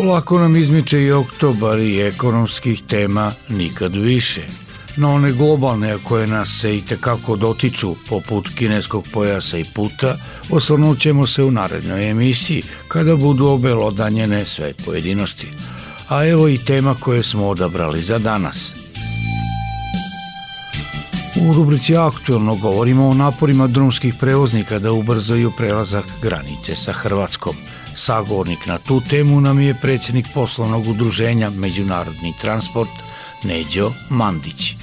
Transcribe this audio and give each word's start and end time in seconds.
Polako 0.00 0.38
nam 0.38 0.56
izmiče 0.56 1.02
i 1.02 1.12
oktobar 1.12 1.78
i 1.78 2.00
ekonomskih 2.00 2.82
tema 2.88 3.32
nikad 3.48 3.92
više. 3.92 4.42
No 4.96 5.14
one 5.14 5.32
globalne 5.32 5.98
koje 6.04 6.26
nas 6.26 6.58
se 6.60 6.76
i 6.76 6.80
tekako 6.80 7.36
dotiču, 7.36 7.94
poput 8.08 8.48
kineskog 8.58 9.04
pojasa 9.12 9.58
i 9.58 9.64
puta, 9.74 10.16
osvrnut 10.50 11.00
ćemo 11.00 11.26
se 11.26 11.44
u 11.44 11.50
narednoj 11.50 12.10
emisiji, 12.10 12.62
kada 12.88 13.16
budu 13.16 13.46
obelodanjene 13.46 14.44
sve 14.44 14.72
pojedinosti. 14.86 15.46
A 16.08 16.26
evo 16.26 16.48
i 16.48 16.58
tema 16.58 16.94
koje 17.00 17.22
smo 17.22 17.48
odabrali 17.48 18.00
za 18.00 18.18
danas– 18.18 18.72
U 21.48 21.52
rubrici 21.52 21.96
Aktualno 21.96 22.56
govorimo 22.56 23.08
o 23.08 23.14
naporima 23.14 23.66
drumskih 23.66 24.14
prevoznika 24.14 24.78
da 24.78 24.92
ubrzaju 24.92 25.52
prelazak 25.56 26.04
granice 26.22 26.76
sa 26.76 26.92
Hrvatskom. 26.92 27.54
Sagovornik 27.94 28.66
na 28.66 28.78
tu 28.78 29.00
temu 29.10 29.40
nam 29.40 29.60
je 29.60 29.74
predsjednik 29.82 30.26
poslovnog 30.34 30.88
udruženja 30.88 31.50
Međunarodni 31.50 32.32
transport 32.40 32.90
Neđo 33.44 33.92
Mandić. 34.10 34.74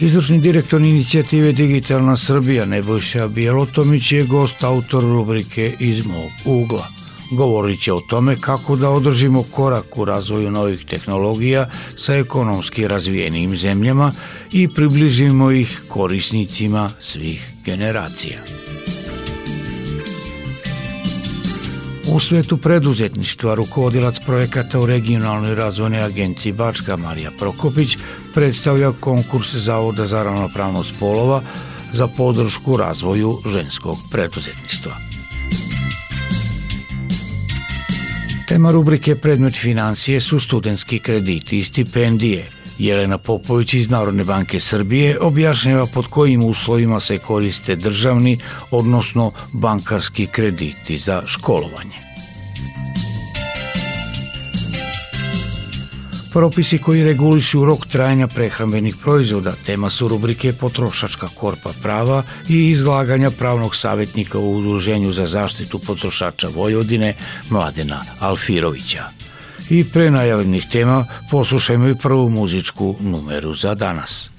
Izvršni 0.00 0.40
direktor 0.40 0.80
inicijative 0.80 1.52
Digitalna 1.52 2.16
Srbija 2.16 2.64
Nebojša 2.64 3.28
Bjelotomić 3.28 4.12
je 4.12 4.24
gost 4.24 4.64
autor 4.64 5.02
rubrike 5.02 5.72
Iz 5.78 6.06
mog 6.06 6.30
ugla. 6.44 6.86
Govorit 7.30 7.82
će 7.82 7.92
o 7.92 8.00
tome 8.08 8.36
kako 8.40 8.76
da 8.76 8.90
održimo 8.90 9.42
korak 9.42 9.98
u 9.98 10.04
razvoju 10.04 10.50
novih 10.50 10.84
tehnologija 10.84 11.70
sa 11.96 12.14
ekonomski 12.14 12.88
razvijenim 12.88 13.56
zemljama 13.56 14.12
i 14.52 14.68
približimo 14.68 15.50
ih 15.50 15.82
korisnicima 15.88 16.90
svih 16.98 17.52
generacija. 17.64 18.38
U 22.14 22.20
svetu 22.20 22.56
preduzetništva 22.56 23.54
rukovodilac 23.54 24.18
projekata 24.26 24.80
u 24.80 24.86
regionalnoj 24.86 25.54
razvojnoj 25.54 26.00
agenciji 26.00 26.52
Bačka 26.52 26.96
Marija 26.96 27.30
Prokopić 27.38 27.96
predstavlja 28.34 28.92
konkurs 29.00 29.54
Zavoda 29.54 30.06
za 30.06 30.22
ravnopravnost 30.22 30.92
polova 31.00 31.42
za 31.92 32.06
podršku 32.06 32.76
razvoju 32.76 33.38
ženskog 33.52 33.96
preduzetništva. 34.12 34.92
Tema 38.48 38.70
rubrike 38.70 39.16
Predmet 39.16 39.54
financije 39.60 40.20
su 40.20 40.40
studentski 40.40 40.98
krediti 40.98 41.58
i 41.58 41.64
stipendije. 41.64 42.57
Jelena 42.78 43.18
Popović 43.18 43.74
iz 43.74 43.90
Narodne 43.90 44.24
banke 44.24 44.60
Srbije 44.60 45.18
objašnjava 45.20 45.86
pod 45.86 46.06
kojim 46.06 46.44
uslovima 46.44 47.00
se 47.00 47.18
koriste 47.18 47.76
državni, 47.76 48.38
odnosno 48.70 49.32
bankarski 49.52 50.26
krediti 50.26 50.96
za 50.96 51.22
školovanje. 51.26 51.98
Propisi 56.32 56.78
koji 56.78 57.04
regulišu 57.04 57.64
rok 57.64 57.86
trajanja 57.86 58.26
prehrambenih 58.26 58.96
proizvoda 59.02 59.52
tema 59.66 59.90
su 59.90 60.08
rubrike 60.08 60.52
Potrošačka 60.52 61.28
korpa 61.34 61.70
prava 61.82 62.22
i 62.48 62.70
izlaganja 62.70 63.30
pravnog 63.30 63.76
savjetnika 63.76 64.38
u 64.38 64.56
Udruženju 64.56 65.12
za 65.12 65.26
zaštitu 65.26 65.78
potrošača 65.78 66.48
Vojvodine 66.54 67.14
Mladena 67.50 68.00
Alfirovića. 68.20 69.27
I 69.70 69.84
pre 69.92 70.10
najavljenih 70.10 70.66
tema 70.72 71.04
poslušajmo 71.30 71.88
i 71.88 71.94
prvu 71.94 72.28
muzičku 72.28 72.96
numeru 73.00 73.54
za 73.54 73.74
danas. 73.74 74.30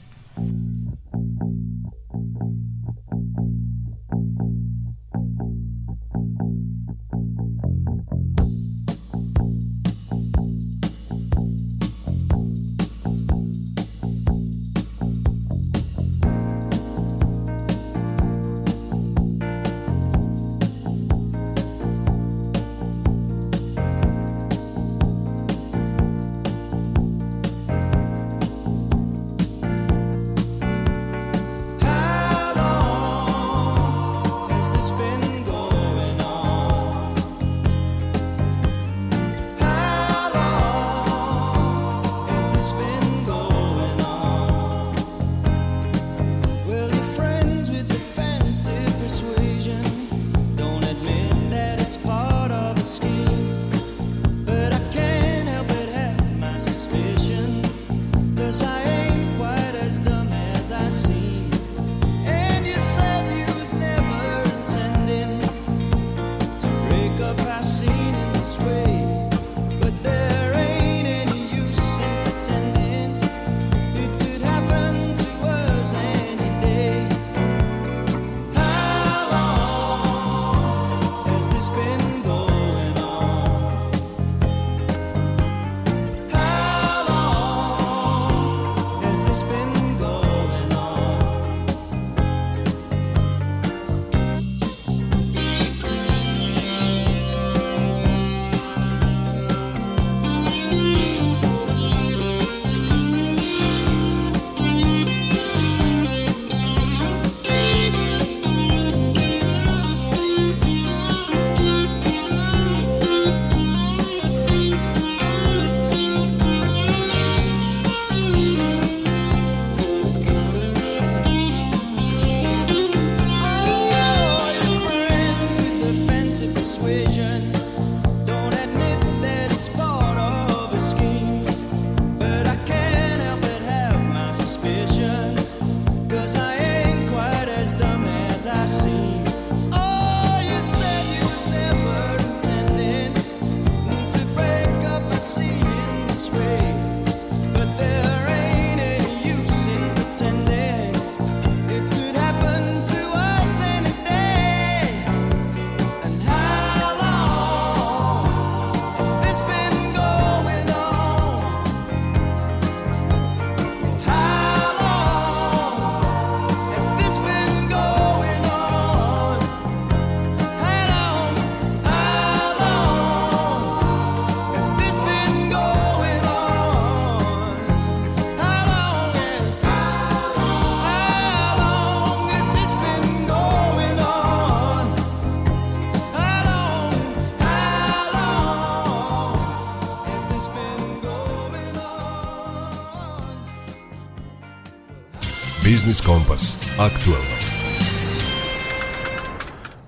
Biznis 195.89 196.06
Kompas. 196.06 196.56
Aktualno. 196.77 197.36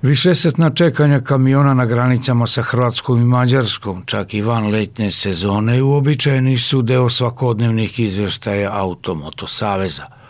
Višesetna 0.02 0.70
čekanja 0.70 1.20
kamiona 1.20 1.74
na 1.74 1.86
granicama 1.86 2.48
sa 2.48 2.62
Hrvatskom 2.62 3.22
i 3.22 3.26
Mađarskom, 3.26 4.04
čak 4.06 4.34
i 4.34 4.42
van 4.42 4.72
letnje 4.72 5.12
sezone, 5.12 5.82
uobičajeni 5.82 6.58
su 6.58 6.82
deo 6.82 7.10
svakodnevnih 7.10 8.00
izveštaja 8.00 8.70
Automoto 8.74 9.48
Saveza– 9.48 10.06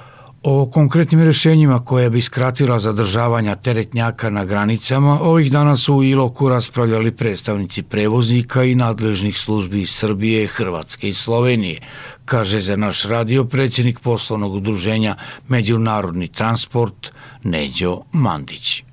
O 0.44 0.66
konkretnim 0.66 1.22
rešenjima 1.24 1.86
koja 1.86 2.10
bi 2.10 2.22
skratila 2.22 2.80
zadržavanja 2.80 3.56
teretnjaka 3.56 4.30
na 4.30 4.46
granicama, 4.46 5.20
ovih 5.22 5.52
dana 5.52 5.78
su 5.78 5.96
u 5.96 6.04
Iloku 6.04 6.50
raspravljali 6.50 7.12
predstavnici 7.12 7.84
prevoznika 7.84 8.64
i 8.64 8.76
nadležnih 8.76 9.38
službi 9.38 9.86
Srbije, 9.86 10.48
Hrvatske 10.48 11.10
i 11.10 11.14
Slovenije, 11.14 11.82
kaže 12.26 12.60
za 12.60 12.76
naš 12.76 13.06
radio 13.10 13.44
predsjednik 13.44 14.00
poslovnog 14.04 14.54
udruženja 14.54 15.16
Međunarodni 15.50 16.28
transport 16.28 17.12
Neđo 17.44 18.02
Mandić. 18.14 18.84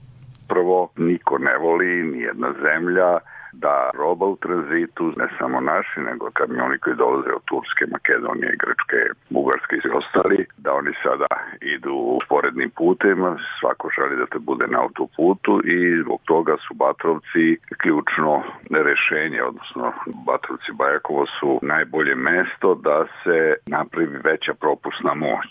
Prvo, 0.49 0.93
niko 0.97 1.39
ne 1.39 1.57
voli, 1.59 2.03
nijedna 2.03 2.53
zemlja, 2.63 3.19
da 3.65 3.91
roba 3.95 4.27
u 4.27 4.37
tranzitu, 4.37 5.05
ne 5.17 5.29
samo 5.39 5.61
naši, 5.61 6.01
nego 6.01 6.31
kamioni 6.31 6.79
koji 6.79 6.97
dolaze 6.97 7.31
od 7.39 7.45
Turske, 7.51 7.85
Makedonije, 7.95 8.53
Grčke, 8.63 9.01
Bugarske 9.31 9.75
i 9.77 9.91
ostali, 10.01 10.47
da 10.65 10.71
oni 10.81 10.93
sada 11.03 11.31
idu 11.75 12.19
sporednim 12.25 12.71
putem, 12.71 13.19
svako 13.61 13.89
želi 13.97 14.17
da 14.17 14.27
te 14.27 14.39
bude 14.39 14.67
na 14.67 14.79
autoputu 14.85 15.61
i 15.65 16.03
zbog 16.03 16.21
toga 16.25 16.55
su 16.65 16.75
Batrovci 16.75 17.47
ključno 17.81 18.43
rešenje, 18.89 19.43
odnosno 19.43 19.93
Batrovci 20.27 20.73
Bajakovo 20.73 21.25
su 21.27 21.59
najbolje 21.63 22.15
mesto 22.15 22.75
da 22.75 23.07
se 23.23 23.39
napravi 23.67 24.19
veća 24.25 24.55
propusna 24.55 25.15
moć. 25.15 25.51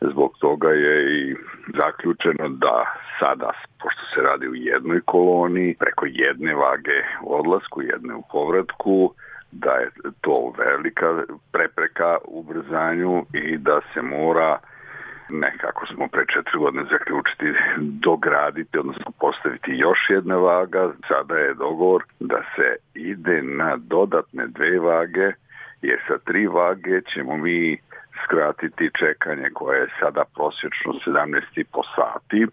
Zbog 0.00 0.32
toga 0.40 0.68
je 0.68 0.96
i 1.20 1.36
zaključeno 1.80 2.48
da 2.48 2.76
sada, 3.20 3.50
pošto 3.82 4.00
se 4.14 4.20
radi 4.22 4.48
u 4.48 4.54
jednoj 4.54 5.00
koloni, 5.04 5.76
preko 5.78 6.06
jedne 6.08 6.54
vage 6.54 6.98
u 7.22 7.34
odlasku, 7.34 7.82
jedne 7.82 8.14
u 8.14 8.22
povratku, 8.32 9.14
da 9.52 9.72
je 9.72 9.90
to 10.20 10.52
velika 10.58 11.22
prepreka 11.52 12.18
u 12.24 12.42
brzanju 12.42 13.24
i 13.32 13.56
da 13.56 13.80
se 13.94 14.02
mora 14.02 14.58
nekako 15.30 15.86
smo 15.86 16.08
pre 16.08 16.24
četiri 16.26 16.58
godine 16.58 16.84
zaključiti 16.90 17.46
dograditi, 17.78 18.78
odnosno 18.78 19.10
postaviti 19.20 19.70
još 19.70 19.98
jedna 20.08 20.36
vaga. 20.36 20.92
Sada 21.08 21.34
je 21.34 21.54
dogovor 21.54 22.04
da 22.20 22.42
se 22.56 22.76
ide 22.94 23.42
na 23.42 23.76
dodatne 23.76 24.46
dve 24.46 24.78
vage, 24.78 25.32
jer 25.82 25.98
sa 26.08 26.18
tri 26.18 26.46
vage 26.46 27.00
ćemo 27.14 27.36
mi 27.36 27.78
skratiti 28.24 28.90
čekanje 28.98 29.50
koje 29.54 29.80
je 29.80 29.94
sada 30.00 30.24
prosječno 30.34 30.92
17,5 31.06 31.82
sati 31.96 32.46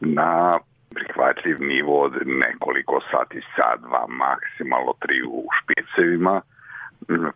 na 0.00 0.58
prihvatljiv 0.94 1.56
nivo 1.60 2.02
od 2.02 2.12
nekoliko 2.24 3.00
sati, 3.10 3.40
sat, 3.56 3.80
dva, 3.80 4.06
maksimalno 4.08 4.92
tri 5.00 5.22
u 5.22 5.44
špicevima, 5.58 6.40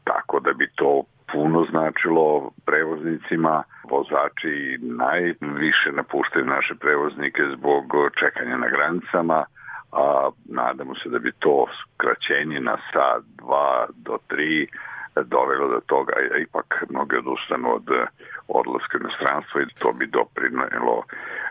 tako 0.04 0.40
da 0.40 0.52
bi 0.52 0.66
to 0.74 1.02
puno 1.32 1.66
značilo 1.70 2.50
prevoznicima. 2.66 3.62
Vozači 3.90 4.78
najviše 4.80 5.92
napuštaju 5.92 6.44
naše 6.44 6.74
prevoznike 6.74 7.42
zbog 7.56 7.84
čekanja 8.20 8.56
na 8.56 8.68
granicama, 8.68 9.44
a 9.92 10.30
nadamo 10.44 10.94
se 10.94 11.08
da 11.08 11.18
bi 11.18 11.32
to 11.38 11.66
skraćenje 11.80 12.60
na 12.60 12.76
sat, 12.92 13.22
dva 13.24 13.86
do 13.96 14.18
tri 14.28 14.68
dovelo 15.22 15.68
do 15.68 15.80
toga, 15.86 16.12
a 16.34 16.36
ipak 16.36 16.84
mnogi 16.90 17.16
odustanu 17.16 17.68
od 17.74 17.86
odlaska 18.48 18.98
u 18.98 19.00
inostranstvo 19.00 19.60
i 19.60 19.66
to 19.78 19.92
bi 19.92 20.06
doprinelo 20.06 20.96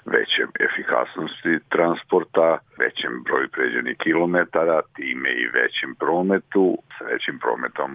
većem 0.06 0.50
efikasnosti 0.68 1.54
transporta, 1.70 2.58
većem 2.84 3.14
broju 3.26 3.48
pređenih 3.56 3.98
kilometara, 4.06 4.82
time 4.96 5.30
i 5.44 5.46
većem 5.60 5.96
prometu. 6.04 6.78
Sa 6.98 7.04
većim 7.06 7.40
prometom 7.40 7.92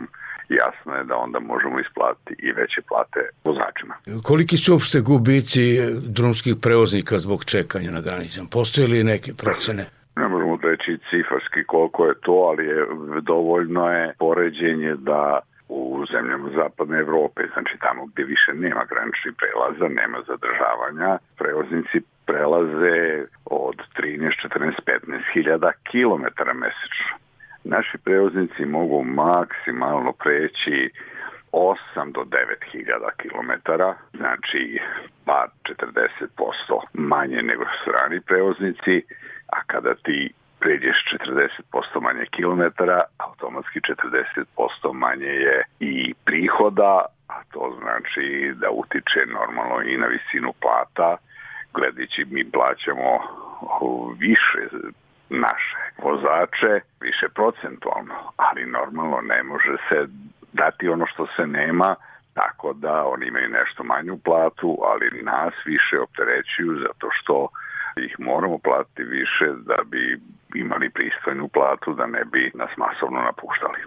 jasno 0.49 0.94
je 0.94 1.05
da 1.05 1.17
onda 1.17 1.38
možemo 1.41 1.81
isplatiti 1.81 2.35
i 2.38 2.53
veće 2.53 2.81
plate 2.88 3.20
vozačima. 3.44 3.94
Koliki 4.23 4.56
su 4.56 4.73
uopšte 4.73 5.00
gubici 5.00 5.65
drumskih 6.17 6.55
prevoznika 6.62 7.19
zbog 7.19 7.44
čekanja 7.44 7.91
na 7.91 8.00
granicama? 8.00 8.49
Postoje 8.53 8.87
li 8.88 9.05
neke 9.05 9.32
procene? 9.43 9.85
Ne 10.17 10.29
možemo 10.29 10.59
reći 10.62 10.99
cifarski 11.11 11.65
koliko 11.67 12.06
je 12.06 12.15
to, 12.20 12.32
ali 12.32 12.67
je 12.67 12.87
dovoljno 13.23 13.91
je 13.91 14.15
poređenje 14.19 14.94
da 14.99 15.41
u 15.69 16.05
zemljama 16.13 16.49
zapadne 16.57 16.99
Evrope, 16.99 17.43
znači 17.53 17.75
tamo 17.81 18.07
gde 18.07 18.23
više 18.25 18.53
nema 18.55 18.85
graničnih 18.85 19.35
prelaza, 19.41 19.95
nema 20.01 20.19
zadržavanja, 20.27 21.19
prevoznici 21.39 22.01
prelaze 22.27 23.25
od 23.45 23.77
13, 23.97 24.31
14, 24.49 24.73
15 24.87 25.21
hiljada 25.33 25.73
kilometara 25.91 26.53
mesečno. 26.53 27.15
Naši 27.65 27.99
prevoznici 27.99 28.65
mogu 28.65 29.05
maksimalno 29.05 30.13
preći 30.13 30.91
8 31.53 32.13
do 32.13 32.21
9 32.21 32.37
hiljada 32.73 33.11
kilometara, 33.17 33.95
znači 34.17 34.81
pa 35.25 35.47
40% 35.63 36.81
manje 36.93 37.43
nego 37.43 37.65
strani 37.83 38.21
prevoznici, 38.21 39.03
a 39.47 39.63
kada 39.67 39.95
ti 39.95 40.33
pređeš 40.65 40.97
40% 41.94 42.01
manje 42.01 42.27
kilometara, 42.31 43.01
automatski 43.19 43.81
40% 43.81 44.93
manje 44.93 45.35
je 45.47 45.63
i 45.81 46.15
prihoda, 46.25 47.05
a 47.29 47.37
to 47.53 47.77
znači 47.81 48.53
da 48.61 48.71
utiče 48.71 49.21
normalno 49.39 49.83
i 49.83 49.97
na 49.97 50.06
visinu 50.06 50.53
plata, 50.63 51.17
gledajući 51.75 52.25
mi 52.31 52.51
plaćamo 52.51 53.11
više 54.19 54.63
naše 55.29 55.81
vozače, 56.03 56.73
više 57.01 57.27
procentualno, 57.35 58.15
ali 58.37 58.67
normalno 58.67 59.21
ne 59.21 59.43
može 59.43 59.77
se 59.89 59.99
dati 60.53 60.89
ono 60.89 61.06
što 61.06 61.27
se 61.37 61.47
nema, 61.47 61.94
tako 62.35 62.73
da 62.73 63.05
oni 63.06 63.27
imaju 63.27 63.49
nešto 63.49 63.85
manju 63.85 64.19
platu, 64.25 64.79
ali 64.91 65.23
nas 65.23 65.55
više 65.67 66.01
opterećuju 66.01 66.79
zato 66.87 67.09
što 67.11 67.49
ih 67.97 68.21
moramo 68.21 68.59
platiti 68.59 69.03
više 69.03 69.47
da 69.56 69.77
bi 69.87 70.21
imali 70.55 70.91
pristojnu 70.91 71.49
platu, 71.49 71.94
da 71.94 72.06
ne 72.06 72.25
bi 72.32 72.51
nas 72.55 72.70
masovno 72.77 73.20
napuštali. 73.20 73.79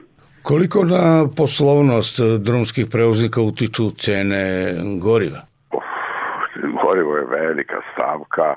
Koliko 0.44 0.84
na 0.84 1.28
poslovnost 1.38 2.20
drumskih 2.40 2.86
prevoznika 2.92 3.42
utiču 3.42 3.90
cene 3.90 4.74
goriva? 5.02 5.42
Uf, 5.72 5.90
gorivo 6.84 7.18
je 7.18 7.26
velika 7.26 7.82
stavka. 7.94 8.56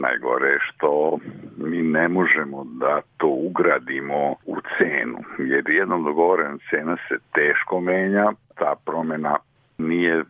Najgore 0.00 0.58
što 0.60 1.18
mi 1.56 1.82
ne 1.82 2.08
možemo 2.08 2.64
da 2.64 3.00
to 3.16 3.26
ugradimo 3.26 4.34
u 4.46 4.56
cenu, 4.78 5.18
jer 5.38 5.70
jednom 5.70 6.04
dogovorena 6.04 6.58
cena 6.70 6.96
se 7.08 7.14
teško 7.34 7.80
menja, 7.80 8.32
ta 8.58 8.74
promena 8.86 9.36
nije 9.78 10.24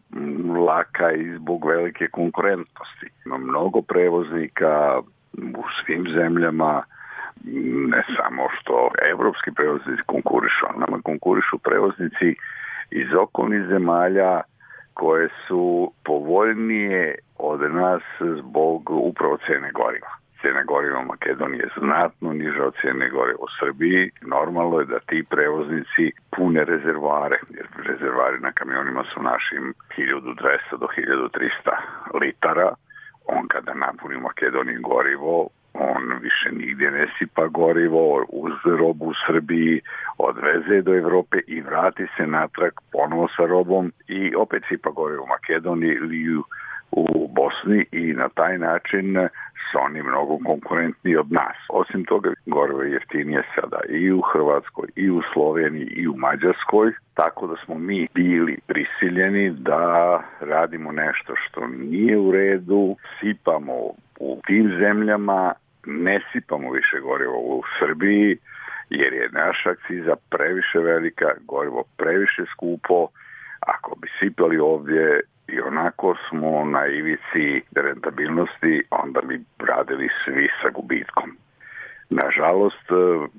laka 0.67 1.13
i 1.13 1.35
zbog 1.37 1.67
velike 1.67 2.09
konkurentnosti. 2.09 3.07
Ima 3.27 3.39
mnogo 3.39 3.83
prevoznika 3.83 5.01
u 5.33 5.63
svim 5.79 6.07
zemljama, 6.15 6.83
ne 7.93 8.03
samo 8.17 8.49
što 8.57 8.91
evropski 9.11 9.51
prevoznici 9.57 10.03
konkurišu, 10.07 10.67
nama 10.77 11.03
konkurišu 11.03 11.59
prevoznici 11.59 12.29
iz 12.91 13.09
okolnih 13.15 13.63
zemalja 13.69 14.41
koje 14.95 15.29
su 15.49 15.93
povoljnije 16.05 17.15
od 17.39 17.61
nas 17.61 18.03
zbog 18.21 18.91
upravo 18.91 19.37
cene 19.47 19.71
goriva 19.73 20.21
cena 20.43 20.63
goriva 20.63 20.99
u 21.01 21.05
Makedoniji 21.05 21.59
je 21.59 21.69
znatno 21.79 22.33
niža 22.33 22.65
od 22.65 22.75
cene 22.83 23.09
goriva 23.09 23.39
u 23.49 23.51
Srbiji. 23.61 24.11
Normalno 24.21 24.79
je 24.81 24.87
da 24.87 24.99
ti 24.99 25.25
prevoznici 25.31 26.05
pune 26.37 26.65
rezervare, 26.65 27.39
jer 27.57 27.67
rezervari 27.91 28.39
na 28.41 28.53
kamionima 28.53 29.05
su 29.15 29.23
našim 29.23 29.75
1200 29.99 30.79
do 30.81 30.87
1300 30.97 32.21
litara. 32.23 32.71
On 33.27 33.49
kada 33.49 33.75
napuni 33.75 34.17
Makedoniji 34.17 34.87
gorivo, 34.93 35.49
on 35.81 36.19
više 36.21 36.49
nigdje 36.53 36.91
ne 36.91 37.07
sipa 37.19 37.47
gorivo, 37.47 38.25
uz 38.29 38.53
robu 38.65 39.05
u 39.05 39.15
Srbiji, 39.27 39.81
odveze 40.19 40.83
do 40.83 40.95
Evrope 40.95 41.39
i 41.47 41.61
vrati 41.61 42.07
se 42.17 42.27
natrag 42.27 42.73
ponovo 42.93 43.29
sa 43.37 43.47
robom 43.47 43.93
i 44.09 44.35
opet 44.35 44.63
sipa 44.69 44.91
gorivo 44.91 45.23
u 45.23 45.27
Makedoniji 45.27 45.91
ili 45.91 46.43
u 46.93 47.29
Bosni 47.29 47.85
i 47.93 48.13
na 48.13 48.29
taj 48.29 48.59
način 48.59 49.29
su 49.73 49.79
oni 49.79 50.03
mnogo 50.03 50.39
konkurentniji 50.45 51.17
od 51.17 51.33
nas. 51.33 51.57
Osim 51.69 52.05
toga, 52.05 52.31
gorivo 52.47 52.83
je 52.83 52.93
jeftinije 52.93 53.43
sada 53.55 53.81
i 53.89 54.13
u 54.13 54.21
Hrvatskoj, 54.21 54.89
i 54.97 55.11
u 55.11 55.23
Sloveniji, 55.33 55.87
i 55.87 56.09
u 56.09 56.17
Mađarskoj, 56.17 56.93
tako 57.15 57.47
da 57.47 57.55
smo 57.65 57.75
mi 57.79 58.09
bili 58.15 58.59
prisiljeni 58.67 59.51
da 59.51 60.23
radimo 60.41 60.93
nešto 60.93 61.35
što 61.37 61.67
nije 61.67 62.19
u 62.19 62.33
redu, 62.33 62.97
sipamo 63.21 63.75
u 64.21 64.41
tim 64.47 64.77
zemljama, 64.79 65.53
ne 65.87 66.21
sipamo 66.33 66.71
više 66.71 67.01
gorivo 67.01 67.39
u 67.39 67.63
Srbiji, 67.79 68.39
jer 68.91 69.13
je 69.13 69.29
naša 69.33 69.71
akciza 69.71 70.17
previše 70.31 70.79
velika, 70.79 71.27
gorivo 71.41 71.85
previše 71.97 72.43
skupo, 72.53 73.09
ako 73.61 73.95
bi 74.01 74.09
sipali 74.19 74.59
ovdje 74.59 75.21
i 75.49 75.61
onako 75.61 76.15
smo 76.29 76.65
na 76.65 76.87
ivici 76.87 77.63
rentabilnosti, 77.77 78.83
onda 78.91 79.21
bi 79.21 79.41
radili 79.59 80.09
svi 80.25 80.49
sa 80.63 80.69
gubitkom. 80.71 81.37
Nažalost, 82.11 82.87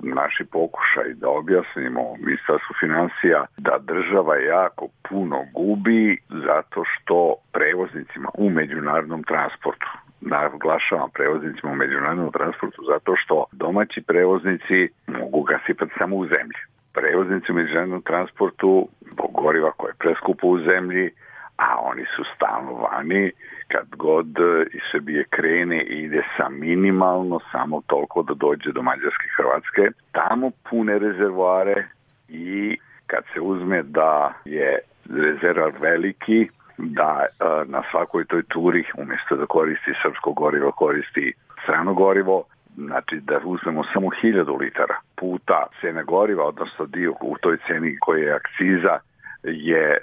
naši 0.03 0.43
pokušaj 0.51 1.13
da 1.13 1.29
objasnimo 1.29 2.15
ministarstvu 2.19 2.73
financija 2.79 3.45
da 3.57 3.77
država 3.81 4.37
jako 4.37 4.87
puno 5.09 5.45
gubi 5.53 6.17
zato 6.29 6.83
što 6.83 7.35
prevoznicima 7.51 8.29
u 8.37 8.49
međunarodnom 8.49 9.23
transportu 9.23 9.87
naglašavam 10.21 11.09
prevoznicima 11.13 11.71
u 11.71 11.75
međunarodnom 11.75 12.31
transportu 12.31 12.81
zato 12.91 13.15
što 13.15 13.45
domaći 13.51 14.01
prevoznici 14.01 14.89
mogu 15.07 15.41
ga 15.43 15.59
sipati 15.65 15.91
samo 15.97 16.15
u 16.15 16.25
zemlji. 16.25 16.59
Prevoznici 16.93 17.51
u 17.51 17.55
međunarodnom 17.55 18.01
transportu 18.01 18.87
zbog 19.11 19.31
goriva 19.33 19.71
koje 19.71 19.89
je 19.89 20.01
preskupo 20.03 20.47
u 20.47 20.59
zemlji, 20.59 21.09
a 21.57 21.79
oni 21.81 22.05
su 22.15 22.23
stalno 22.35 22.73
vani, 22.73 23.31
kad 23.67 23.87
god 23.95 24.27
iz 24.73 24.81
Srbije 24.91 25.23
krene 25.29 25.83
i 25.83 26.03
ide 26.03 26.23
sa 26.37 26.49
minimalno 26.49 27.39
samo 27.51 27.81
toliko 27.87 28.23
da 28.23 28.33
dođe 28.33 28.71
do 28.71 28.81
Mađarske 28.81 29.25
i 29.25 29.35
Hrvatske, 29.37 29.81
tamo 30.11 30.51
pune 30.69 30.99
rezervoare 30.99 31.87
i 32.29 32.77
kad 33.07 33.23
se 33.33 33.41
uzme 33.41 33.83
da 33.83 34.33
je 34.45 34.79
rezervar 35.09 35.71
veliki, 35.79 36.49
da 36.81 37.25
na 37.65 37.83
svakoj 37.91 38.25
toj 38.25 38.43
turi 38.43 38.83
umesto 38.97 39.35
da 39.35 39.45
koristi 39.45 39.91
srpsko 40.03 40.31
gorivo 40.33 40.71
koristi 40.71 41.33
strano 41.63 41.93
gorivo, 41.93 42.43
znači 42.75 43.19
da 43.21 43.39
uzmemo 43.43 43.83
samo 43.93 44.07
1000 44.23 44.59
litara 44.59 44.95
puta 45.15 45.67
cene 45.81 46.03
goriva, 46.03 46.45
odnosno 46.45 46.85
dio 46.85 47.13
u 47.21 47.35
toj 47.41 47.57
ceni 47.67 47.97
koja 47.99 48.23
je 48.23 48.33
akciza 48.33 48.99
je 49.43 49.97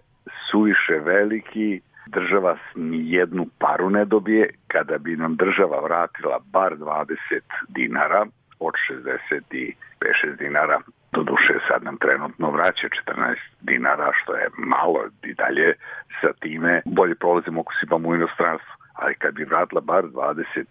suviše 0.51 0.99
veliki, 1.05 1.81
država 2.07 2.57
ni 2.75 3.13
jednu 3.13 3.47
paru 3.59 3.91
ne 3.91 4.05
dobije, 4.05 4.51
kada 4.67 4.99
bi 4.99 5.17
nam 5.17 5.37
država 5.37 5.81
vratila 5.81 6.39
bar 6.53 6.77
20 6.77 7.15
dinara 7.69 8.27
od 8.61 8.75
65-6 9.51 9.75
dinara, 10.39 10.81
do 11.13 11.23
duše 11.23 11.55
sad 11.69 11.85
nam 11.85 11.97
trenutno 11.97 12.51
vraća 12.51 12.89
14 13.07 13.37
dinara, 13.61 14.13
što 14.23 14.33
je 14.35 14.49
malo 14.57 15.01
i 15.23 15.35
dalje 15.35 15.75
sa 16.21 16.33
time 16.41 16.83
bolje 16.85 17.15
prolazimo 17.15 17.61
ako 17.61 17.73
sipamo 17.81 18.09
u 18.09 18.15
inostranstvu. 18.15 18.73
Ali 18.95 19.15
kad 19.15 19.35
bi 19.35 19.45
vratila 19.45 19.81
bar 19.81 20.05
20 20.05 20.65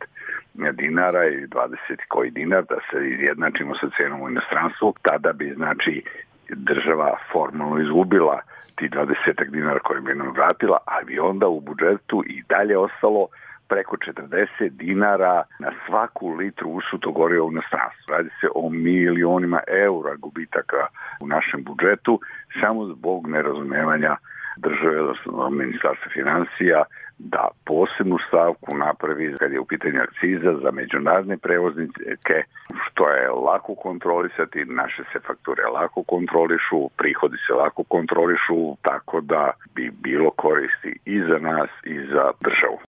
dinara 0.74 1.28
i 1.28 1.48
20 1.48 1.78
koji 2.08 2.32
dinar 2.32 2.64
da 2.64 2.76
se 2.92 3.10
izjednačimo 3.10 3.76
sa 3.76 3.88
cenom 3.98 4.22
u 4.22 4.30
inostranstvu, 4.30 4.94
tada 5.02 5.34
bi 5.34 5.54
znači 5.56 6.04
država 6.50 7.18
formalno 7.32 7.82
izgubila 7.82 8.42
ti 8.76 8.90
20 8.90 9.50
dinara 9.50 9.80
koje 9.80 10.02
bi 10.02 10.16
nam 10.16 10.32
vratila, 10.32 10.78
ali 10.86 11.06
bi 11.06 11.20
onda 11.20 11.48
u 11.48 11.60
budžetu 11.60 12.24
i 12.28 12.44
dalje 12.50 12.78
ostalo 12.78 13.28
preko 13.70 13.98
40 13.98 14.70
dinara 14.70 15.44
na 15.60 15.72
svaku 15.88 16.30
litru 16.30 16.70
usuto 16.70 17.12
goriva 17.12 17.46
u 17.46 17.52
inostranstvu. 17.52 18.14
Radi 18.14 18.30
se 18.42 18.48
o 18.56 18.70
milionima 18.70 19.60
eura 19.68 20.16
gubitaka 20.16 20.88
u 21.22 21.28
našem 21.28 21.64
budžetu 21.64 22.20
samo 22.62 22.86
zbog 22.86 23.28
nerazumevanja 23.28 24.16
države, 24.58 25.02
odnosno 25.02 25.50
ministarstva 25.50 26.12
financija, 26.14 26.84
da 27.20 27.48
posebnu 27.66 28.18
stavku 28.28 28.78
napravi 28.78 29.36
kad 29.40 29.52
je 29.52 29.60
u 29.60 29.66
pitanju 29.66 30.02
akciza 30.02 30.54
za 30.64 30.72
međunarodne 30.72 31.38
prevoznike, 31.38 32.44
što 32.84 33.12
je 33.12 33.30
lako 33.30 33.76
kontrolisati, 33.76 34.66
naše 34.66 35.04
se 35.14 35.20
fakture 35.28 35.64
lako 35.74 36.04
kontrolišu, 36.04 36.90
prihodi 36.98 37.38
se 37.48 37.54
lako 37.54 37.84
kontrolišu, 37.84 38.76
tako 38.82 39.22
da 39.22 39.52
bi 39.76 39.92
bilo 40.00 40.30
koristi 40.32 41.00
i 41.06 41.22
za 41.22 41.40
nas 41.40 41.70
i 41.84 42.00
za 42.14 42.32
državu. 42.42 42.87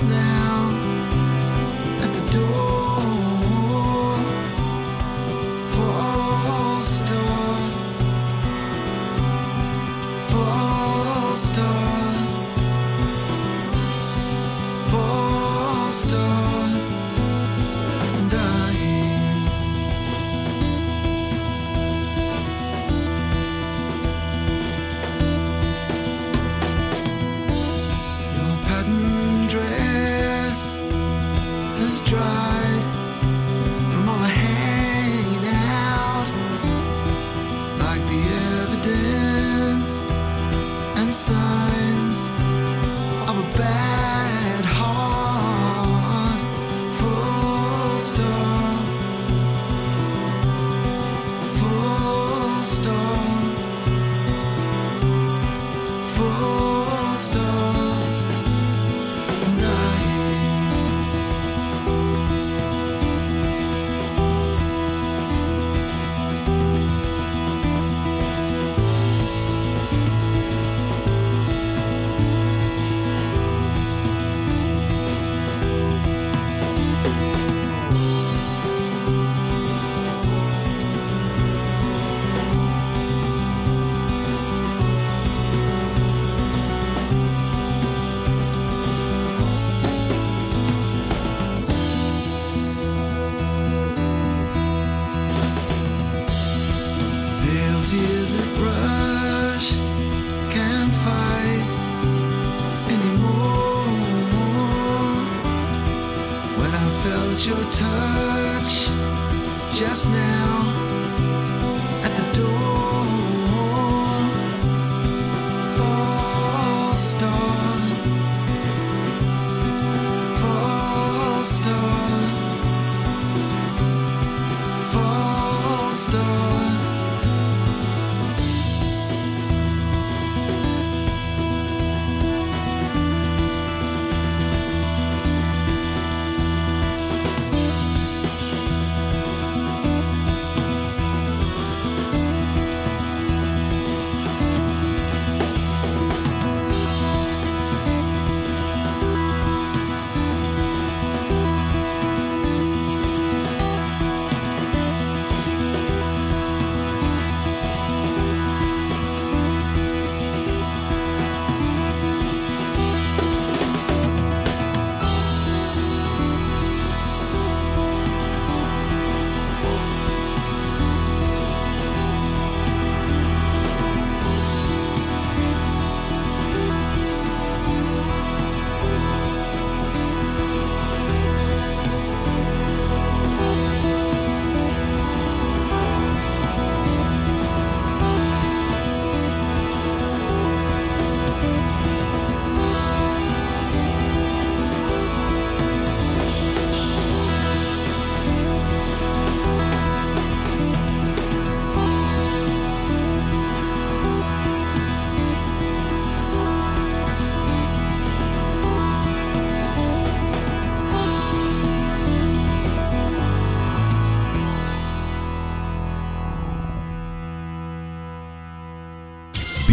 now. 0.00 0.91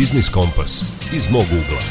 Biznis 0.09 0.29
Kompas 0.29 0.73
iz 1.17 1.25
mog 1.31 1.47
ugla. 1.59 1.81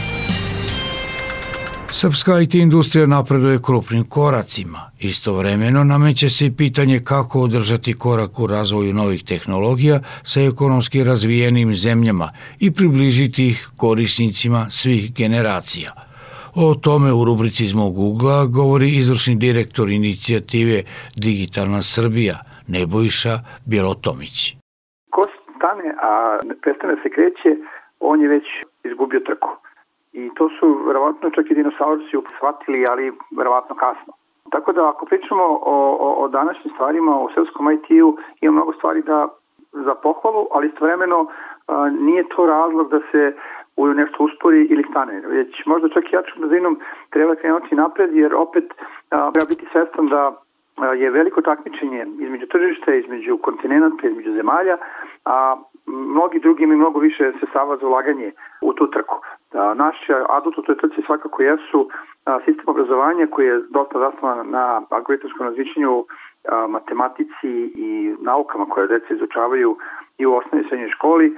Srpska 1.90 2.40
IT 2.40 2.54
industrija 2.54 3.06
napreduje 3.06 3.58
krupnim 3.66 4.04
koracima. 4.04 4.80
Istovremeno 5.00 5.84
nameće 5.84 6.28
se 6.30 6.46
i 6.46 6.56
pitanje 6.56 7.00
kako 7.04 7.40
održati 7.40 7.98
korak 7.98 8.38
u 8.38 8.46
razvoju 8.46 8.94
novih 8.94 9.24
tehnologija 9.24 10.00
sa 10.22 10.40
ekonomski 10.40 11.04
razvijenim 11.04 11.74
zemljama 11.74 12.28
i 12.61 12.70
približiti 12.74 13.48
ih 13.48 13.68
korisnicima 13.76 14.66
svih 14.70 15.14
generacija. 15.14 15.90
O 16.54 16.74
tome 16.74 17.12
u 17.12 17.24
rubrici 17.24 17.64
iz 17.64 17.74
mog 17.74 17.98
ugla 17.98 18.46
govori 18.46 18.96
izvršni 18.96 19.37
direktor 19.37 19.90
inicijative 19.90 20.83
Digitalna 21.16 21.83
Srbija, 21.83 22.37
Nebojša 22.68 23.38
Bjelotomić. 23.66 24.57
Ko 25.11 25.22
stane, 25.57 25.88
a 26.02 26.38
prestane 26.62 26.94
da 26.94 27.02
se 27.02 27.11
kreće, 27.16 27.77
on 28.00 28.20
je 28.20 28.28
već 28.28 28.46
izgubio 28.84 29.20
trku. 29.20 29.48
I 30.12 30.30
to 30.34 30.48
su 30.48 30.78
verovatno 30.87 31.30
čak 31.30 31.50
i 31.50 31.54
dinosaurci 31.54 32.16
shvatili, 32.37 32.84
ali 32.90 33.12
verovatno 33.37 33.76
kasno. 33.76 34.12
Tako 34.50 34.72
da 34.72 34.88
ako 34.88 35.06
pričamo 35.06 35.42
o, 35.42 35.96
o, 36.00 36.24
o 36.24 36.28
današnjim 36.28 36.74
stvarima, 36.74 37.20
o 37.20 37.28
selskom 37.34 37.72
IT-u, 37.72 38.16
ima 38.40 38.52
mnogo 38.52 38.72
stvari 38.72 39.02
da 39.02 39.28
za 39.72 39.94
pohvalu, 39.94 40.46
ali 40.50 40.68
istovremeno 40.68 41.26
a, 41.66 41.90
nije 41.90 42.28
to 42.28 42.46
razlog 42.46 42.90
da 42.90 43.00
se 43.11 43.37
u 43.76 43.87
nešto 43.87 44.24
uspori 44.24 44.66
ili 44.70 44.84
stane. 44.90 45.20
Već 45.26 45.66
možda 45.66 45.88
čak 45.88 46.04
i 46.04 46.16
jačom 46.16 46.40
brzinom 46.40 46.80
treba 47.11 47.34
krenuti 47.34 47.74
napred, 47.74 48.16
jer 48.16 48.34
opet 48.34 48.64
a, 49.11 49.30
treba 49.32 49.48
biti 49.48 49.66
svestan 49.72 50.08
da 50.08 50.32
je 50.96 51.11
veliko 51.11 51.42
takmičenje 51.42 52.06
između 52.18 52.46
tržišta, 52.46 52.94
između 52.94 53.38
kontinenta, 53.42 54.08
između 54.08 54.32
zemalja, 54.32 54.76
a 55.24 55.56
mnogi 55.88 56.38
drugi 56.38 56.62
imaju 56.62 56.79
mnogo 56.79 56.98
više 57.01 57.33
sredstava 57.38 57.77
za 57.77 57.87
ulaganje 57.87 58.33
u 58.61 58.72
tu 58.72 58.90
trku. 58.90 59.16
Da, 59.53 59.74
naš 59.74 59.96
adut 60.29 60.59
u 60.59 60.62
toj 60.62 60.77
trci 60.77 61.03
svakako 61.07 61.42
jesu 61.42 61.90
sistem 62.44 62.64
obrazovanja 62.66 63.27
koji 63.27 63.46
je 63.46 63.62
dosta 63.70 63.98
zasnovan 63.98 64.51
na 64.51 64.83
algoritamskom 64.90 65.46
različenju 65.46 66.05
matematici 66.68 67.53
i 67.74 68.14
naukama 68.20 68.66
koje 68.66 68.87
deca 68.87 69.14
izučavaju 69.14 69.77
i 70.18 70.27
u 70.27 70.35
osnovnoj 70.35 70.64
i 70.64 70.68
srednjoj 70.68 70.90
školi, 70.90 71.37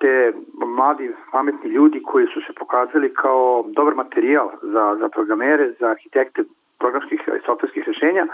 te 0.00 0.32
mladi 0.76 1.14
pametni 1.32 1.70
ljudi 1.70 2.02
koji 2.02 2.26
su 2.26 2.40
se 2.46 2.52
pokazali 2.58 3.14
kao 3.14 3.64
dobar 3.68 3.94
materijal 3.94 4.50
za, 4.62 4.96
za 5.00 5.08
programere, 5.08 5.72
za 5.80 5.86
arhitekte 5.88 6.44
programskih 6.78 7.20
i 7.26 7.46
softverskih 7.46 7.84
rešenja, 7.86 8.26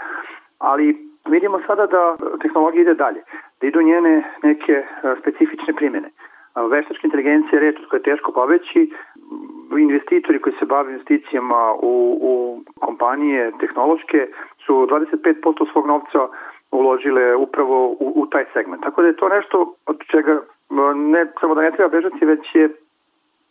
ali 0.59 1.12
vidimo 1.29 1.59
sada 1.67 1.87
da 1.87 2.17
tehnologija 2.41 2.81
ide 2.81 2.93
dalje, 2.93 3.21
da 3.61 3.67
idu 3.67 3.81
njene 3.81 4.23
neke 4.43 4.73
e, 4.73 4.85
specifične 5.21 5.73
primjene. 5.73 6.09
Veštačka 6.71 7.07
inteligencija 7.07 7.59
je 7.59 7.59
reč 7.59 7.79
od 7.79 7.87
koje 7.89 7.99
je 7.99 8.03
teško 8.03 8.31
pobeći, 8.31 8.91
investitori 9.79 10.41
koji 10.41 10.55
se 10.59 10.65
bave 10.65 10.91
investicijama 10.91 11.73
u, 11.73 12.17
u 12.21 12.61
kompanije 12.79 13.51
tehnološke 13.59 14.27
su 14.65 14.73
25% 14.73 15.71
svog 15.71 15.87
novca 15.87 16.27
uložile 16.71 17.35
upravo 17.35 17.87
u, 17.87 18.13
u 18.15 18.25
taj 18.25 18.45
segment. 18.53 18.83
Tako 18.83 19.01
da 19.01 19.07
je 19.07 19.15
to 19.15 19.29
nešto 19.29 19.75
od 19.85 19.97
čega 20.11 20.31
e, 20.31 20.41
ne 20.95 21.25
samo 21.39 21.55
da 21.55 21.61
ne 21.61 21.71
treba 21.71 21.89
bežati, 21.89 22.25
već 22.25 22.55
je 22.55 22.69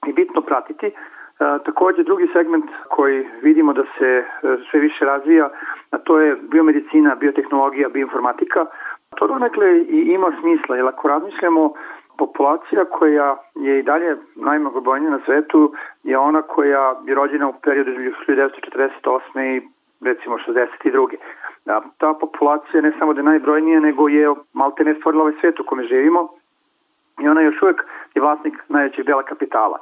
i 0.06 0.12
bitno 0.12 0.40
pratiti. 0.42 0.90
Takođe 1.38 2.02
drugi 2.02 2.28
segment 2.32 2.64
koji 2.88 3.26
vidimo 3.42 3.72
da 3.72 3.82
se 3.98 4.08
e, 4.08 4.24
sve 4.70 4.80
više 4.80 5.04
razvija, 5.04 5.50
a 5.90 5.98
to 5.98 6.20
je 6.20 6.36
biomedicina, 6.42 7.14
biotehnologija, 7.14 7.88
bioinformatika. 7.88 8.66
To 9.16 9.26
donekle 9.26 9.78
i 9.78 9.98
ima 10.14 10.32
smisla, 10.40 10.76
jer 10.76 10.86
ako 10.86 11.08
razmišljamo 11.08 11.72
populacija 12.18 12.84
koja 12.84 13.36
je 13.54 13.78
i 13.78 13.82
dalje 13.82 14.16
najmnogobrojnija 14.34 15.10
na 15.10 15.20
svetu 15.24 15.72
je 16.02 16.18
ona 16.18 16.42
koja 16.42 16.94
je 17.06 17.14
rođena 17.14 17.48
u 17.48 17.54
periodu 17.62 17.90
1948. 17.90 19.56
i 19.56 19.62
recimo 20.00 20.38
62. 20.38 21.16
Da, 21.64 21.82
ta 21.98 22.14
populacija 22.20 22.80
ne 22.82 22.92
samo 22.98 23.12
da 23.12 23.20
je 23.20 23.24
najbrojnija, 23.24 23.80
nego 23.80 24.08
je 24.08 24.34
malte 24.52 24.84
ne 24.84 24.94
stvorila 24.94 25.22
ovaj 25.22 25.34
svet 25.40 25.60
u 25.60 25.64
kome 25.64 25.84
živimo 25.84 26.28
i 27.20 27.28
ona 27.28 27.40
još 27.40 27.62
uvek 27.62 27.84
je 28.14 28.22
vlasnik 28.22 28.54
najvećeg 28.68 29.06
dela 29.06 29.22
kapitala. 29.22 29.78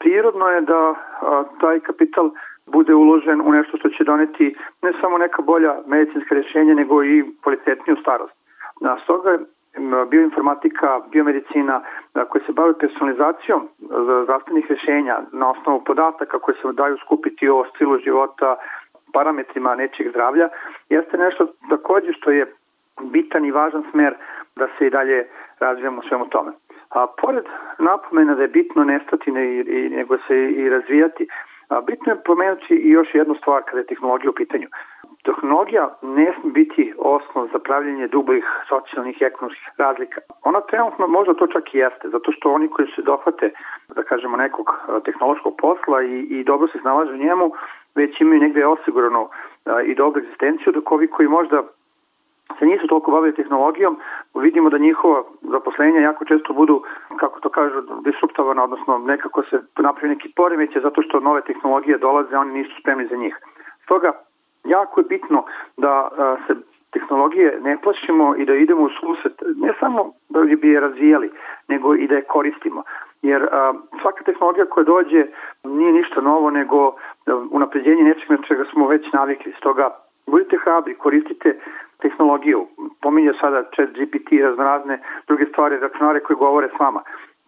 Prirodno 0.00 0.48
je 0.48 0.60
da 0.60 0.94
a, 0.94 1.44
taj 1.60 1.80
kapital 1.80 2.30
bude 2.66 2.94
uložen 2.94 3.40
u 3.40 3.52
nešto 3.52 3.76
što 3.76 3.88
će 3.88 4.04
doneti 4.04 4.56
ne 4.82 4.92
samo 5.00 5.18
neka 5.18 5.42
bolja 5.42 5.74
medicinska 5.86 6.34
rješenja, 6.34 6.74
nego 6.74 7.04
i 7.04 7.24
kvalitetniju 7.42 7.96
starost. 8.00 8.34
Na 8.80 8.98
stoga 9.04 9.38
bioinformatika, 10.10 11.00
biomedicina 11.10 11.80
koje 12.28 12.42
se 12.46 12.52
bave 12.52 12.78
personalizacijom 12.78 13.68
zdravstvenih 14.22 14.66
rešenja 14.70 15.20
na 15.32 15.50
osnovu 15.50 15.84
podataka 15.84 16.38
koje 16.38 16.54
se 16.54 16.72
daju 16.72 16.96
skupiti 16.96 17.48
o 17.48 17.64
stilu 17.74 17.98
života, 17.98 18.56
parametrima 19.12 19.74
nečeg 19.74 20.10
zdravlja, 20.10 20.48
jeste 20.88 21.18
nešto 21.18 21.46
takođe 21.70 22.12
što 22.12 22.30
je 22.30 22.54
bitan 23.02 23.44
i 23.44 23.50
važan 23.50 23.84
smer 23.90 24.14
da 24.56 24.66
se 24.78 24.86
i 24.86 24.90
dalje 24.90 25.28
razvijamo 25.58 25.98
u 25.98 26.08
svemu 26.08 26.28
tome. 26.28 26.52
A 26.90 27.06
pored 27.06 27.44
napomena 27.78 28.34
da 28.34 28.42
je 28.42 28.48
bitno 28.48 28.84
nestati 28.84 29.30
ne, 29.30 29.44
i, 29.60 29.88
nego 29.90 30.18
se 30.18 30.36
i 30.50 30.68
razvijati, 30.68 31.28
a, 31.68 31.80
bitno 31.80 32.12
je 32.12 32.22
pomenuti 32.24 32.74
i 32.74 32.90
još 32.90 33.14
jednu 33.14 33.34
stvar 33.34 33.62
kada 33.62 33.78
je 33.78 33.86
tehnologija 33.86 34.30
u 34.30 34.34
pitanju. 34.34 34.68
Tehnologija 35.24 35.94
ne 36.02 36.32
sme 36.40 36.50
biti 36.52 36.94
osnov 36.98 37.48
za 37.52 37.58
pravljenje 37.58 38.08
dubojih 38.08 38.44
socijalnih 38.68 39.20
i 39.20 39.24
ekonomskih 39.24 39.68
razlika. 39.78 40.20
Ona 40.44 40.60
trenutno 40.60 41.06
možda 41.06 41.34
to 41.34 41.46
čak 41.46 41.74
i 41.74 41.78
jeste, 41.78 42.08
zato 42.08 42.32
što 42.32 42.52
oni 42.52 42.68
koji 42.68 42.88
se 42.96 43.02
dohvate, 43.02 43.50
da 43.88 44.02
kažemo, 44.02 44.36
nekog 44.36 44.66
tehnološkog 45.04 45.54
posla 45.58 46.02
i, 46.02 46.18
i 46.20 46.44
dobro 46.44 46.68
se 46.68 46.78
snalaže 46.78 47.16
njemu, 47.16 47.52
već 47.94 48.20
imaju 48.20 48.40
negde 48.40 48.66
osigurano 48.66 49.28
i 49.84 49.94
dobru 49.94 50.20
egzistenciju, 50.22 50.72
dok 50.72 50.92
ovi 50.92 51.06
koji 51.06 51.28
možda 51.28 51.62
se 52.58 52.66
nisu 52.66 52.86
toliko 52.86 53.10
bavili 53.10 53.34
tehnologijom, 53.34 53.98
vidimo 54.34 54.70
da 54.70 54.78
njihova 54.78 55.22
zaposlenja 55.42 56.00
jako 56.00 56.24
često 56.24 56.52
budu, 56.52 56.82
kako 57.16 57.40
to 57.40 57.48
kažu, 57.48 57.80
disruptovana, 58.04 58.64
odnosno 58.64 58.98
nekako 58.98 59.42
se 59.42 59.60
napravi 59.78 60.08
neki 60.08 60.32
poremeće 60.36 60.80
zato 60.80 61.02
što 61.02 61.20
nove 61.20 61.40
tehnologije 61.40 61.98
dolaze, 61.98 62.36
oni 62.36 62.52
nisu 62.52 62.70
spremni 62.80 63.06
za 63.06 63.16
njih. 63.16 63.36
Stoga, 63.82 64.12
jako 64.64 65.00
je 65.00 65.04
bitno 65.04 65.44
da 65.76 66.08
se 66.46 66.54
tehnologije 66.92 67.58
ne 67.60 67.78
plašimo 67.82 68.34
i 68.36 68.44
da 68.44 68.54
idemo 68.54 68.82
u 68.82 68.88
susret, 68.88 69.42
ne 69.56 69.72
samo 69.80 70.12
da 70.28 70.40
bi 70.40 70.68
je 70.68 70.80
razvijali, 70.80 71.30
nego 71.68 71.94
i 71.94 72.06
da 72.06 72.14
je 72.14 72.22
koristimo. 72.22 72.82
Jer 73.22 73.42
a, 73.52 73.72
svaka 74.02 74.24
tehnologija 74.24 74.66
koja 74.66 74.84
dođe 74.84 75.26
nije 75.64 75.92
ništa 75.92 76.20
novo, 76.20 76.50
nego 76.50 76.94
unapređenje 77.50 78.02
nečega 78.02 78.36
čega 78.48 78.64
smo 78.72 78.88
već 78.88 79.12
navikli. 79.12 79.52
Stoga 79.58 79.90
budite 80.26 80.56
hrabri, 80.64 80.94
koristite 80.94 81.58
tehnologiju. 82.02 82.66
Pominje 83.02 83.32
sada 83.40 83.62
chat 83.74 83.88
GPT, 83.98 84.28
raznorazne 84.42 84.98
druge 85.26 85.46
stvari, 85.46 85.78
računare 85.78 86.20
koje 86.20 86.36
govore 86.36 86.68
s 86.76 86.80
vama. 86.80 87.02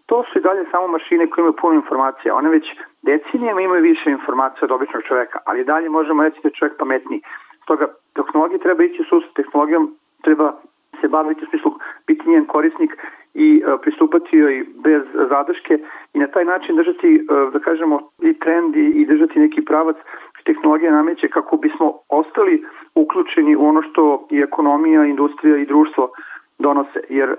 To 0.07 0.25
su 0.33 0.39
i 0.39 0.43
dalje 0.43 0.65
samo 0.71 0.87
mašine 0.87 1.31
koje 1.31 1.43
imaju 1.43 1.57
puno 1.61 1.75
informacija. 1.75 2.35
One 2.35 2.49
već 2.51 2.67
decenijama 3.03 3.61
imaju 3.61 3.83
više 3.83 4.11
informacija 4.11 4.65
od 4.65 4.71
običnog 4.71 5.03
čoveka, 5.03 5.39
ali 5.45 5.65
dalje 5.65 5.89
možemo 5.89 6.23
reći 6.23 6.41
da 6.43 6.49
je 6.49 6.59
čovjek 6.59 6.79
pametniji. 6.79 7.21
Stoga, 7.63 7.87
tehnologija 8.15 8.59
treba 8.59 8.85
ići 8.85 9.03
sus, 9.09 9.25
tehnologijom 9.35 9.97
treba 10.23 10.53
se 11.01 11.09
baviti 11.09 11.45
u 11.45 11.47
smislu 11.47 11.73
biti 12.07 12.31
njen 12.31 12.47
korisnik 12.47 12.93
i 13.35 13.63
uh, 13.67 13.81
pristupati 13.83 14.37
joj 14.37 14.67
bez 14.85 15.03
zadrške 15.29 15.79
i 16.15 16.19
na 16.19 16.27
taj 16.27 16.45
način 16.45 16.77
držati, 16.77 17.11
uh, 17.21 17.53
da 17.53 17.59
kažemo, 17.59 18.01
i 18.23 18.39
trend 18.39 18.77
i, 18.77 18.87
i 19.01 19.07
držati 19.07 19.41
neki 19.41 19.65
pravac 19.65 19.97
tehnologija 20.45 20.93
nameće 20.93 21.29
kako 21.29 21.57
bismo 21.57 21.99
ostali 22.09 22.65
uključeni 22.95 23.57
u 23.57 23.67
ono 23.67 23.83
što 23.83 24.27
i 24.31 24.39
ekonomija, 24.39 25.05
industrija 25.05 25.57
i 25.57 25.67
društvo 25.67 26.11
donose. 26.59 27.01
Jer 27.09 27.37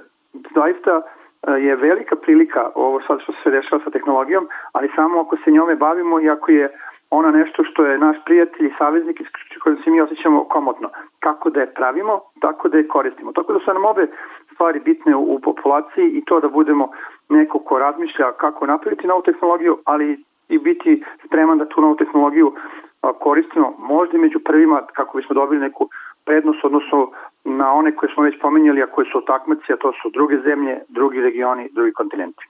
zaista 0.56 1.02
e, 1.02 1.52
je 1.52 1.76
velika 1.76 2.16
prilika 2.16 2.72
ovo 2.76 3.02
sad 3.08 3.22
što 3.24 3.34
se 3.44 3.52
dešava 3.52 3.84
sa 3.84 3.90
tehnologijom, 3.90 4.48
ali 4.72 4.92
samo 4.96 5.22
ako 5.22 5.38
se 5.38 5.52
njome 5.52 5.76
bavimo 5.76 6.22
i 6.22 6.30
ako 6.30 6.52
je 6.52 6.70
ona 7.10 7.32
nešto 7.32 7.64
što 7.64 7.86
je 7.86 7.98
naš 7.98 8.18
prijatelj 8.26 8.68
i 8.68 8.74
saveznik 8.78 9.22
s 9.56 9.62
kojim 9.64 9.78
se 9.84 9.90
mi 9.90 10.02
osjećamo 10.02 10.44
komotno. 10.44 10.90
Kako 11.20 11.50
da 11.50 11.60
je 11.60 11.74
pravimo, 11.74 12.22
tako 12.42 12.70
da 12.70 12.78
je 12.78 12.88
koristimo. 12.88 13.32
Tako 13.32 13.54
da 13.54 13.60
su 13.60 13.74
nam 13.74 13.86
obe 13.86 14.08
stvari 14.54 14.80
bitne 14.80 15.16
u, 15.16 15.24
u 15.36 15.40
populaciji 15.40 16.08
i 16.10 16.26
to 16.26 16.40
da 16.40 16.48
budemo 16.48 16.92
neko 17.30 17.60
ko 17.60 17.80
razmišlja 17.80 18.32
kako 18.32 18.66
napraviti 18.66 19.08
novu 19.08 19.22
tehnologiju, 19.22 19.78
ali 19.86 20.24
i 20.50 20.58
biti 20.58 21.04
spreman 21.26 21.58
da 21.58 21.66
tu 21.66 21.82
novu 21.82 21.96
tehnologiju 21.96 22.54
koristimo 23.12 23.76
možda 23.80 24.18
među 24.18 24.40
prvima 24.40 24.82
kako 24.94 25.18
bismo 25.18 25.34
dobili 25.34 25.62
neku 25.62 25.90
prednost 26.26 26.66
odnosno 26.66 27.12
na 27.44 27.74
one 27.74 27.96
koje 27.96 28.14
smo 28.14 28.24
već 28.24 28.40
pomenjali, 28.42 28.82
a 28.82 28.88
koje 28.88 29.06
su 29.12 29.22
takmaci, 29.26 29.74
a 29.74 29.78
to 29.78 29.92
su 30.02 30.10
druge 30.10 30.38
zemlje, 30.38 30.80
drugi 30.90 31.22
regioni, 31.22 31.70
drugi 31.72 31.92
kontinenti. 31.94 32.44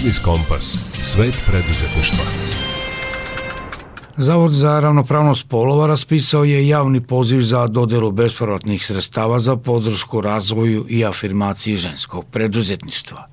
Biznis 0.00 0.18
Kompas. 0.18 0.64
Svet 1.02 1.34
preduzetništva. 1.46 2.24
Zavod 4.16 4.52
za 4.52 4.80
ravnopravnost 4.80 5.48
polova 5.48 5.86
raspisao 5.86 6.44
je 6.44 6.68
javni 6.68 7.00
poziv 7.00 7.40
za 7.40 7.66
dodelu 7.66 8.12
bespovratnih 8.12 8.86
sredstava 8.86 9.38
za 9.38 9.56
podršku 9.56 10.20
razvoju 10.20 10.86
i 10.88 11.04
afirmaciji 11.04 11.76
ženskog 11.76 12.24
preduzetništva. 12.30 13.26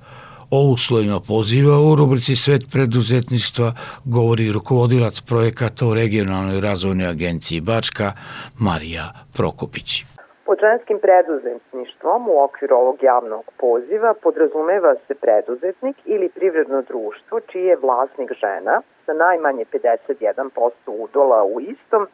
O 0.49 0.61
uslovima 0.61 1.19
poziva 1.19 1.79
u 1.79 1.95
rubrici 1.95 2.35
Svet 2.35 2.69
preduzetništva 2.71 3.73
govori 4.05 4.51
rukovodilac 4.51 5.21
projekata 5.21 5.87
u 5.87 5.93
regionalnoj 5.93 6.61
razvojnoj 6.61 7.07
agenciji 7.07 7.61
Bačka 7.61 8.13
Marija 8.57 9.13
Prokopić. 9.33 10.03
Pod 10.47 10.59
ženskim 10.59 10.99
preduzetništvom 10.99 12.29
u 12.29 12.43
okviru 12.43 12.75
ovog 12.75 13.03
javnog 13.03 13.45
poziva 13.57 14.13
podrazumeva 14.13 14.95
se 15.07 15.15
preduzetnik 15.15 15.97
ili 16.05 16.29
privredno 16.29 16.81
društvo 16.81 17.39
čiji 17.39 17.65
je 17.65 17.75
vlasnik 17.75 18.31
žena 18.33 18.81
sa 19.05 19.13
najmanje 19.13 19.65
51% 19.65 20.71
udola 20.87 21.43
u 21.43 21.61
istom 21.61 22.07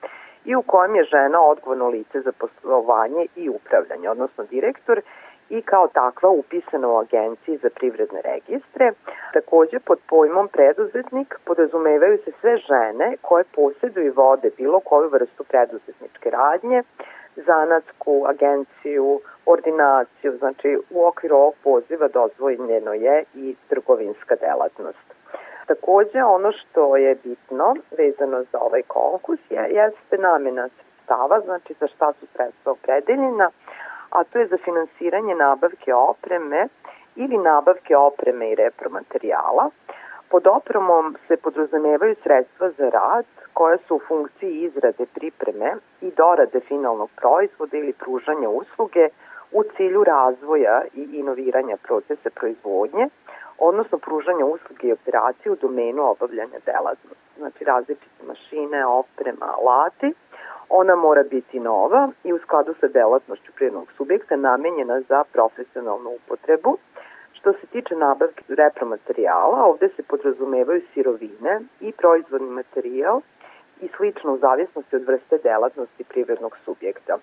i 0.45 0.55
u 0.55 0.61
kojem 0.61 0.95
je 0.95 1.03
žena 1.03 1.41
odgovorno 1.41 1.87
lice 1.87 2.21
za 2.21 2.31
poslovanje 2.31 3.25
i 3.35 3.49
upravljanje, 3.49 4.09
odnosno 4.09 4.43
direktor 4.43 5.01
i 5.49 5.61
kao 5.61 5.87
takva 5.87 6.29
upisana 6.29 6.87
u 6.87 6.97
agenciji 6.97 7.57
za 7.57 7.69
privredne 7.75 8.21
registre. 8.21 8.91
Takođe, 9.33 9.79
pod 9.79 9.99
pojmom 10.09 10.47
preduzetnik 10.47 11.35
podrazumevaju 11.45 12.17
se 12.25 12.31
sve 12.41 12.57
žene 12.57 13.17
koje 13.21 13.43
posjeduju 13.55 14.05
i 14.05 14.17
vode 14.23 14.49
bilo 14.57 14.79
koju 14.79 15.09
vrstu 15.09 15.43
preduzetničke 15.43 16.29
radnje, 16.29 16.83
zanatsku 17.35 18.25
agenciju, 18.27 19.19
ordinaciju, 19.45 20.37
znači 20.37 20.77
u 20.89 21.05
okviru 21.05 21.35
ovog 21.35 21.53
poziva 21.63 22.07
dozvoljeno 22.07 22.93
je 22.93 23.23
i 23.35 23.55
trgovinska 23.69 24.35
delatnost. 24.35 25.13
Takođe, 25.67 26.23
ono 26.23 26.51
što 26.51 26.97
je 26.97 27.15
bitno 27.23 27.75
vezano 27.97 28.43
za 28.51 28.59
ovaj 28.59 28.81
konkurs 28.87 29.41
je, 29.49 29.69
jeste 29.69 30.17
namena 30.17 30.69
sredstava, 30.69 31.39
znači 31.39 31.73
za 31.79 31.87
šta 31.87 32.13
su 32.19 32.25
sredstva 32.35 32.71
opredeljena, 32.71 33.49
a 34.09 34.23
to 34.23 34.39
je 34.39 34.47
za 34.47 34.57
finansiranje 34.57 35.35
nabavke 35.35 35.93
opreme 35.93 36.67
ili 37.15 37.37
nabavke 37.37 37.95
opreme 37.97 38.51
i 38.51 38.55
repromaterijala. 38.55 39.69
Pod 40.33 40.47
opremom 40.47 41.15
se 41.27 41.37
podrazumevaju 41.37 42.15
sredstva 42.23 42.69
za 42.77 42.89
rad 42.89 43.25
koja 43.53 43.77
su 43.77 43.95
u 43.95 43.99
funkciji 44.07 44.61
izrade 44.61 45.05
pripreme 45.13 45.75
i 46.01 46.11
dorade 46.11 46.59
finalnog 46.59 47.09
proizvoda 47.15 47.77
ili 47.77 47.93
pružanja 47.93 48.49
usluge 48.49 49.09
u 49.51 49.63
cilju 49.63 50.03
razvoja 50.03 50.81
i 50.93 51.03
inoviranja 51.13 51.77
procesa 51.77 52.29
proizvodnje, 52.35 53.07
odnosno 53.57 53.97
pružanja 53.97 54.45
usluge 54.45 54.87
i 54.87 54.93
operacije 54.93 55.51
u 55.51 55.55
domenu 55.55 56.09
obavljanja 56.09 56.59
delatnosti. 56.65 57.37
Znači 57.37 57.63
različite 57.63 58.23
mašine, 58.27 58.85
oprema, 58.85 59.47
alati. 59.57 60.13
Ona 60.69 60.95
mora 60.95 61.23
biti 61.23 61.59
nova 61.59 62.09
i 62.23 62.33
u 62.33 62.39
skladu 62.39 62.73
sa 62.79 62.87
delatnošću 62.87 63.51
prirodnog 63.55 63.87
subjekta 63.97 64.35
namenjena 64.35 65.01
za 65.01 65.23
profesionalnu 65.33 66.09
upotrebu. 66.09 66.77
Što 67.43 67.53
se 67.53 67.67
tiče 67.67 67.95
nabavke 67.95 68.43
repromaterijala, 68.47 69.65
ovde 69.65 69.89
se 69.95 70.03
podrazumevaju 70.03 70.81
sirovine 70.93 71.59
i 71.81 71.91
proizvodni 71.91 72.49
materijal 72.49 73.21
i 73.81 73.87
slično 73.97 74.33
u 74.33 74.37
zavisnosti 74.37 74.95
od 74.95 75.03
vrste 75.03 75.37
delatnosti 75.37 76.03
privrednog 76.03 76.57
subjekta. 76.65 77.17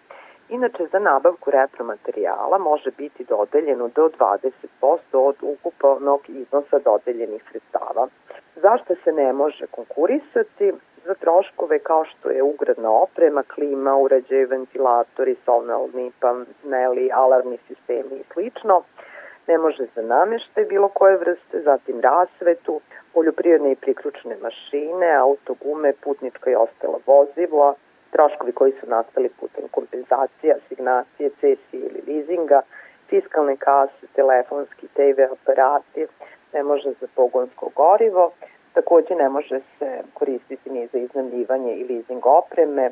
Inače, 0.48 0.87
za 0.92 0.98
nabavku 0.98 1.50
repromaterijala 1.50 2.59
može 2.59 2.90
biti 2.90 3.24
dodeljeno 3.24 3.88
do 3.88 4.11
20% 4.18 4.98
od 5.12 5.37
ukupnog 5.42 6.20
iznosa 6.28 6.78
dodeljenih 6.78 7.42
sredstava. 7.50 8.09
Zašto 8.56 8.94
se 9.04 9.12
ne 9.12 9.33
može 9.33 9.66
konkurisati? 9.66 10.72
Za 11.04 11.14
troškove 11.14 11.78
kao 11.78 12.04
što 12.04 12.30
je 12.30 12.42
ugradna 12.42 12.90
oprema, 12.90 13.42
klima, 13.42 13.96
uređaj, 13.96 14.44
ventilatori, 14.44 15.37
solnalni 15.44 16.12
paneli, 16.20 17.11
alarmni 17.12 17.59
sistemi 17.68 18.14
i 18.16 18.24
slično. 18.33 18.83
Ne 19.50 19.58
može 19.58 19.84
za 19.94 20.02
nameštaj 20.02 20.64
bilo 20.64 20.88
koje 20.88 21.16
vrste, 21.16 21.60
zatim 21.60 22.00
rasvetu, 22.00 22.80
poljoprivredne 23.14 23.72
i 23.72 23.76
priključne 23.84 24.36
mašine, 24.42 25.14
autogume, 25.14 25.92
putnička 26.04 26.50
i 26.50 26.54
ostala 26.54 26.98
vozila, 27.06 27.74
troškovi 28.10 28.52
koji 28.52 28.72
su 28.80 28.86
nastali 28.86 29.28
putem 29.40 29.64
kompenzacija, 29.70 30.56
asignacije, 30.56 31.30
cesije 31.40 31.82
ili 31.88 32.02
leasinga, 32.06 32.60
fiskalne 33.08 33.56
kase, 33.56 34.06
telefonski, 34.14 34.86
TV 34.96 35.18
aparati, 35.32 36.06
ne 36.52 36.62
može 36.62 36.90
za 37.00 37.06
pogonsko 37.14 37.70
gorivo, 37.76 38.30
takođe 38.74 39.14
ne 39.14 39.28
može 39.28 39.60
se 39.78 40.02
koristiti 40.14 40.70
ni 40.70 40.86
za 40.92 40.98
iznajmljivanje 40.98 41.74
i 41.74 41.86
leasing 41.88 42.26
opreme, 42.26 42.90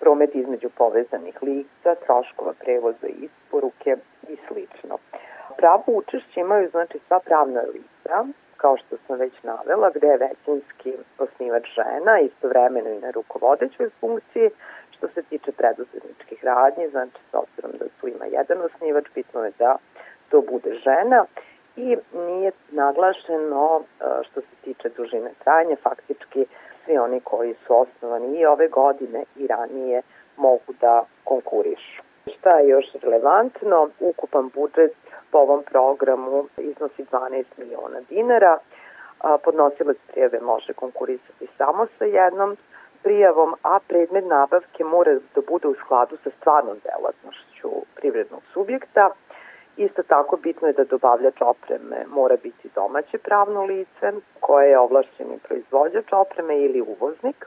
promet 0.00 0.34
između 0.34 0.68
povezanih 0.78 1.42
lica, 1.42 1.94
troškova 2.06 2.52
prevoza 2.60 3.06
i 3.06 3.24
isporuke 3.26 3.96
i 4.28 4.36
slično. 4.48 4.98
Pravo 5.60 5.82
učešće 5.86 6.40
imaju 6.40 6.70
znači 6.70 6.98
sva 7.06 7.20
pravna 7.20 7.60
lica, 7.60 8.24
kao 8.56 8.76
što 8.76 8.96
sam 9.06 9.18
već 9.18 9.32
navela, 9.42 9.90
gde 9.94 10.06
je 10.06 10.16
većinski 10.28 10.92
osnivač 11.18 11.64
žena, 11.74 12.20
istovremeno 12.20 12.90
i 12.90 13.00
na 13.00 13.10
rukovodećoj 13.10 13.90
funkciji, 14.00 14.50
što 14.90 15.08
se 15.08 15.22
tiče 15.22 15.52
preduzetničkih 15.52 16.44
radnji, 16.44 16.88
znači 16.88 17.18
s 17.30 17.34
obzirom 17.34 17.72
da 17.78 17.84
tu 18.00 18.08
ima 18.08 18.24
jedan 18.24 18.58
osnivač, 18.62 19.04
bitno 19.14 19.44
je 19.44 19.52
da 19.58 19.76
to 20.30 20.40
bude 20.40 20.74
žena 20.74 21.24
i 21.76 21.96
nije 22.12 22.52
naglašeno 22.70 23.80
e, 23.80 24.04
što 24.30 24.40
se 24.40 24.54
tiče 24.64 24.88
dužine 24.88 25.30
trajanja, 25.44 25.76
faktički 25.82 26.46
svi 26.84 26.98
oni 26.98 27.20
koji 27.20 27.54
su 27.66 27.80
osnovani 27.80 28.38
i 28.38 28.46
ove 28.46 28.68
godine 28.68 29.24
i 29.36 29.46
ranije 29.46 30.02
mogu 30.36 30.72
da 30.80 31.04
konkurišu. 31.24 32.09
Šta 32.26 32.58
je 32.58 32.68
još 32.68 32.86
relevantno? 33.02 33.88
Ukupan 34.00 34.50
budžet 34.54 34.96
po 35.30 35.38
ovom 35.38 35.62
programu 35.62 36.48
iznosi 36.56 37.04
12 37.12 37.44
miliona 37.56 38.00
dinara. 38.08 38.58
Podnosilac 39.44 39.96
prijave 40.12 40.40
može 40.40 40.72
konkurisati 40.72 41.46
samo 41.58 41.86
sa 41.98 42.04
jednom 42.04 42.56
prijavom, 43.02 43.54
a 43.62 43.78
predmet 43.88 44.24
nabavke 44.26 44.84
mora 44.84 45.14
da 45.34 45.40
bude 45.48 45.68
u 45.68 45.74
skladu 45.74 46.16
sa 46.24 46.30
stvarnom 46.40 46.76
delatnošću 46.84 47.70
privrednog 47.94 48.42
subjekta. 48.52 49.10
Isto 49.76 50.02
tako 50.02 50.36
bitno 50.36 50.68
je 50.68 50.72
da 50.72 50.84
dobavljač 50.84 51.40
opreme 51.40 52.04
mora 52.08 52.36
biti 52.42 52.68
domaće 52.74 53.18
pravno 53.18 53.64
lice 53.64 54.12
koje 54.40 54.70
je 54.70 54.78
ovlašćeni 54.78 55.38
proizvođač 55.48 56.12
opreme 56.12 56.58
ili 56.58 56.80
uvoznik, 56.80 57.46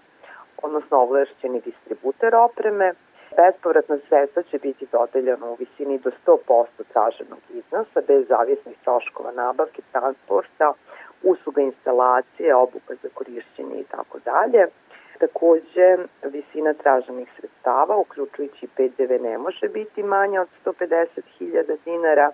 odnosno 0.62 0.97
ovlašćeni 0.97 1.62
distributer 1.62 2.36
opreme, 2.36 2.93
Bespovratna 3.38 3.98
sredstva 4.10 4.43
će 4.43 4.58
biti 4.60 4.88
dodeljena 4.91 5.46
u 5.46 5.56
visini 5.56 5.98
do 6.00 6.12
100% 6.26 6.65
traženog 6.93 7.39
iznosa, 7.50 8.02
bez 8.08 8.28
zavisnih 8.28 8.78
troškova 8.84 9.32
nabavke, 9.32 9.82
transporta, 9.91 10.74
usluga 11.24 11.62
instalacije, 11.62 12.56
obuka 12.56 12.96
za 13.04 13.10
korišćenje 13.13 13.76
i 13.80 13.84
tako 13.84 14.19
dalje. 14.26 14.67
Takođe, 15.19 15.98
visina 16.24 16.74
traženih 16.74 17.30
sredstava, 17.38 17.98
uključujući 17.98 18.67
PDV, 18.67 19.24
ne 19.24 19.38
može 19.38 19.67
biti 19.69 20.04
manja 20.04 20.41
od 20.41 20.48
150.000 20.65 21.78
dinara, 21.86 22.32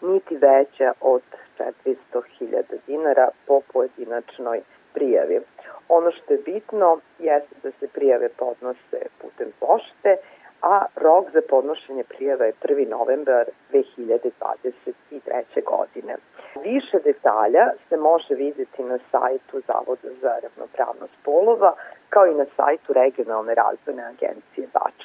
niti 0.00 0.36
veća 0.36 0.92
od 1.00 1.22
400.000 1.58 2.62
dinara 2.86 3.28
po 3.46 3.60
pojedinačnoj 3.72 4.60
prijavi. 4.94 5.40
Ono 5.88 6.10
što 6.10 6.32
je 6.32 6.38
bitno 6.44 7.00
jeste 7.18 7.54
da 7.62 7.70
se 7.70 7.88
prijave 7.88 8.28
podnose 8.28 8.98
putem 9.20 9.52
pošte 9.60 10.16
a 10.62 10.86
rok 10.96 11.30
za 11.32 11.40
podnošenje 11.48 12.04
prijava 12.04 12.44
je 12.44 12.52
1. 12.62 12.88
novembar 12.88 13.44
2023. 13.72 15.64
godine. 15.64 16.16
Više 16.62 16.98
detalja 17.04 17.70
se 17.88 17.96
može 17.96 18.34
videti 18.34 18.82
na 18.82 18.98
sajtu 19.10 19.60
Zavoda 19.66 20.08
za 20.20 20.32
ravnopravnost 20.42 21.14
polova, 21.24 21.74
kao 22.08 22.26
i 22.26 22.34
na 22.34 22.46
sajtu 22.56 22.92
Regionalne 22.92 23.54
razvojne 23.54 24.02
agencije 24.02 24.68
Bačka. 24.72 24.99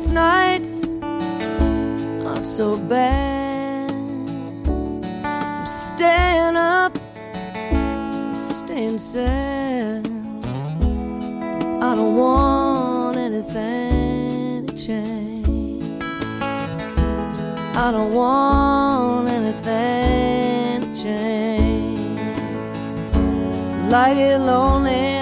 Sleepless 0.00 0.08
nights 0.10 0.84
aren't 2.24 2.46
so 2.46 2.76
bad. 2.88 3.90
I'm 5.24 5.66
staying 5.66 6.56
up, 6.56 6.98
I'm 7.72 8.36
staying 8.36 8.98
sad. 8.98 10.06
I 11.82 11.94
don't 11.94 12.16
want 12.16 13.16
anything 13.16 14.66
to 14.66 14.74
change. 14.76 16.02
I 17.76 17.90
don't 17.92 18.12
want 18.14 19.28
anything 19.28 20.80
to 20.82 21.02
change. 21.02 22.40
Like 23.90 24.16
it 24.16 24.38
lonely, 24.38 25.19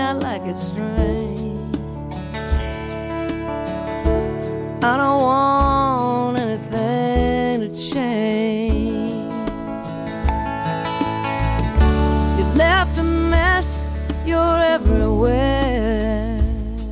I 4.80 4.96
don't 4.96 5.22
want 5.22 6.38
anything 6.38 7.62
to 7.62 7.76
change. 7.76 9.10
You 12.38 12.44
left 12.54 12.96
a 12.96 13.02
mess, 13.02 13.84
you're 14.24 14.38
everywhere. 14.38 16.38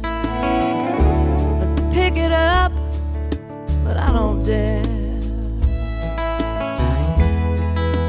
But 0.03 1.93
pick 1.93 2.17
it 2.17 2.33
up, 2.33 2.73
but 3.85 3.97
I 3.97 4.13
don't 4.13 4.43
dare. 4.43 4.83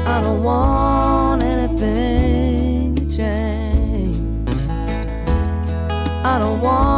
I 0.08 0.20
don't 0.20 0.42
want 0.42 1.44
anything 1.44 2.96
to 2.96 3.16
change. 3.16 4.50
I 6.24 6.36
don't 6.40 6.60
want 6.60 6.97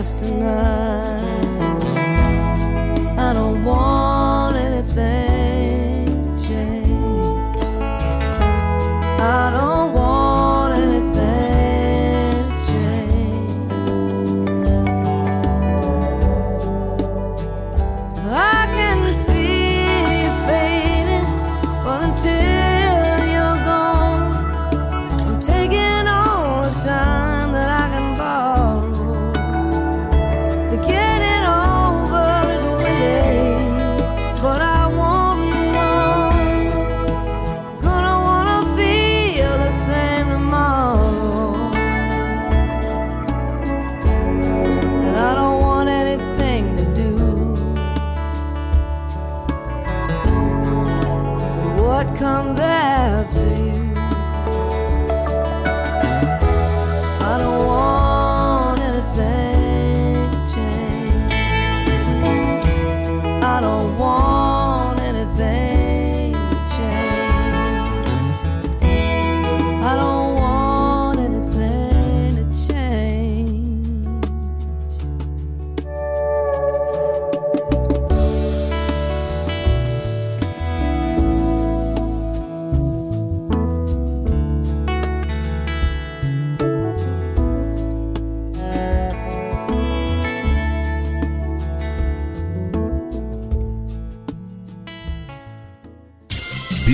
it's 0.00 0.14
best 0.14 0.89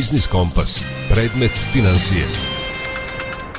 Biznis 0.07 0.26
Kompas. 0.26 0.84
Predmet 1.09 1.50
financije. 1.72 2.24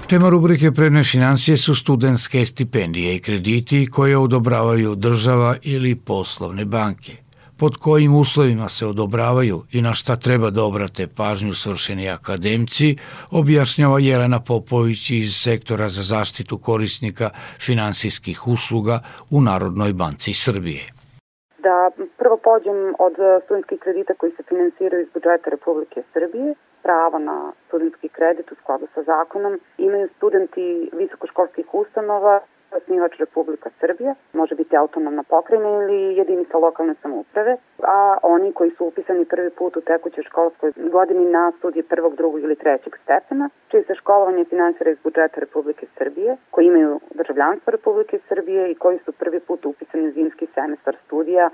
Tema 0.09 0.29
rubrike 0.29 0.71
Predne 0.71 1.03
financije 1.03 1.57
su 1.57 1.75
studentske 1.75 2.45
stipendije 2.45 3.15
i 3.15 3.19
krediti 3.19 3.87
koje 3.91 4.17
odobravaju 4.17 4.95
država 4.95 5.55
ili 5.61 5.95
poslovne 5.95 6.65
banke. 6.65 7.15
Pod 7.57 7.77
kojim 7.77 8.15
uslovima 8.15 8.69
se 8.69 8.85
odobravaju 8.85 9.63
i 9.71 9.81
na 9.81 9.93
šta 9.93 10.15
treba 10.15 10.49
da 10.49 10.63
obrate 10.63 11.07
pažnju 11.07 11.53
svršeni 11.53 12.09
akademci, 12.09 12.95
objašnjava 13.31 13.99
Jelena 13.99 14.39
Popović 14.39 15.11
iz 15.11 15.35
sektora 15.35 15.89
za 15.89 16.03
zaštitu 16.03 16.57
korisnika 16.57 17.29
finansijskih 17.59 18.47
usluga 18.47 19.03
u 19.29 19.41
Narodnoj 19.41 19.93
banci 19.93 20.33
Srbije. 20.33 20.96
Da 21.57 21.91
prvo 22.17 22.37
pođem 22.37 22.95
od 22.99 23.19
e, 23.19 23.39
studentskih 23.45 23.79
kredita 23.79 24.13
koji 24.13 24.31
se 24.31 24.43
finansiraju 24.43 25.03
iz 25.03 25.09
budžeta 25.13 25.49
Republike 25.49 26.03
Srbije. 26.13 26.53
Pravo 26.83 27.19
na 27.19 27.51
studentski 27.67 28.09
kredit 28.09 28.51
u 28.51 28.55
skladu 28.55 28.87
sa 28.93 29.03
zakonom 29.03 29.59
imaju 29.77 30.09
studenti 30.17 30.89
visokoškolskih 30.93 31.73
ustanova, 31.73 32.39
osnivač 32.71 33.17
Republika 33.19 33.69
Srbija, 33.79 34.15
može 34.33 34.55
biti 34.55 34.77
autonomna 34.77 35.23
pokrajina 35.23 35.69
ili 35.69 36.15
jedinica 36.17 36.57
lokalne 36.57 36.95
samouprave, 37.01 37.57
a 37.83 38.17
oni 38.23 38.53
koji 38.53 38.71
su 38.71 38.85
upisani 38.85 39.25
prvi 39.25 39.49
put 39.49 39.77
u 39.77 39.81
tekućoj 39.81 40.23
školskoj 40.23 40.71
godini 40.77 41.25
na 41.25 41.51
studije 41.57 41.83
prvog, 41.83 42.15
drugog 42.15 42.41
ili 42.43 42.55
trećeg 42.55 42.93
stepena, 43.03 43.49
čije 43.67 43.83
se 43.83 43.95
školovanje 43.95 44.45
finansira 44.45 44.91
iz 44.91 44.97
budžeta 45.03 45.39
Republike 45.39 45.85
Srbije, 45.97 46.37
koji 46.51 46.65
imaju 46.65 46.99
državljanstvo 47.11 47.71
Republike 47.71 48.19
Srbije 48.27 48.71
i 48.71 48.75
koji 48.75 48.99
su 49.05 49.11
prvi 49.11 49.39
put 49.39 49.65
upisani 49.65 50.07
u 50.07 50.11
zimski 50.11 50.47
semestar 50.53 50.95
studija 51.05 51.49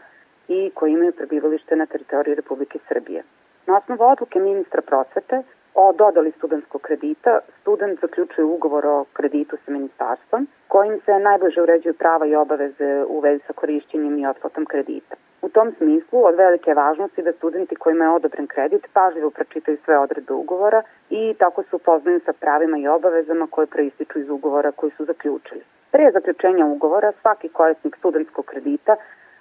i 0.47 0.71
koji 0.75 0.91
imaju 0.91 1.11
prebivalište 1.11 1.75
na 1.75 1.85
teritoriji 1.85 2.35
Republike 2.35 2.79
Srbije. 2.87 3.23
Na 3.67 3.77
osnovu 3.77 4.03
odluke 4.03 4.39
ministra 4.39 4.81
prosvete 4.81 5.43
o 5.75 5.93
dodali 5.93 6.31
studentskog 6.37 6.81
kredita, 6.81 7.39
student 7.61 7.99
zaključuje 8.01 8.45
ugovor 8.45 8.85
o 8.85 9.05
kreditu 9.13 9.57
sa 9.65 9.71
ministarstvom, 9.71 10.47
kojim 10.67 10.99
se 11.05 11.19
najbliže 11.19 11.61
uređuju 11.61 11.93
prava 11.93 12.25
i 12.25 12.35
obaveze 12.35 13.03
u 13.07 13.19
vezi 13.19 13.43
sa 13.47 13.53
korišćenjem 13.53 14.17
i 14.17 14.27
otplatom 14.27 14.65
kredita. 14.65 15.15
U 15.41 15.49
tom 15.49 15.71
smislu, 15.77 16.25
od 16.25 16.35
velike 16.35 16.73
važnosti 16.73 17.21
da 17.21 17.31
studenti 17.31 17.75
kojima 17.75 18.03
je 18.05 18.11
odobren 18.11 18.47
kredit 18.47 18.87
pažljivo 18.93 19.29
pročitaju 19.29 19.77
sve 19.85 19.97
odredbe 19.99 20.33
ugovora 20.33 20.81
i 21.09 21.33
tako 21.39 21.63
se 21.63 21.75
upoznaju 21.75 22.19
sa 22.25 22.33
pravima 22.33 22.77
i 22.77 22.87
obavezama 22.87 23.47
koje 23.49 23.67
proističu 23.67 24.19
iz 24.19 24.29
ugovora 24.29 24.71
koji 24.71 24.91
su 24.97 25.05
zaključili. 25.05 25.61
Pre 25.91 26.11
zaključenja 26.11 26.65
ugovora 26.65 27.11
svaki 27.21 27.49
korisnik 27.49 27.95
studentskog 27.95 28.45
kredita 28.45 28.95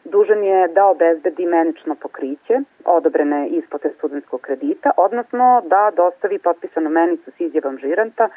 dužan 0.05 0.45
je 0.45 0.69
da 0.69 0.87
obezbedi 0.87 1.47
menično 1.47 1.95
pokriće 1.95 2.61
odobrene 2.85 3.49
isplate 3.49 3.91
studentskog 3.99 4.41
kredita, 4.41 4.91
odnosno 4.97 5.63
da 5.67 5.91
dostavi 5.97 6.39
potpisanu 6.39 6.91
menicu 6.91 7.31
s 7.31 7.41
izjavom 7.41 7.79
žiranta 7.79 8.29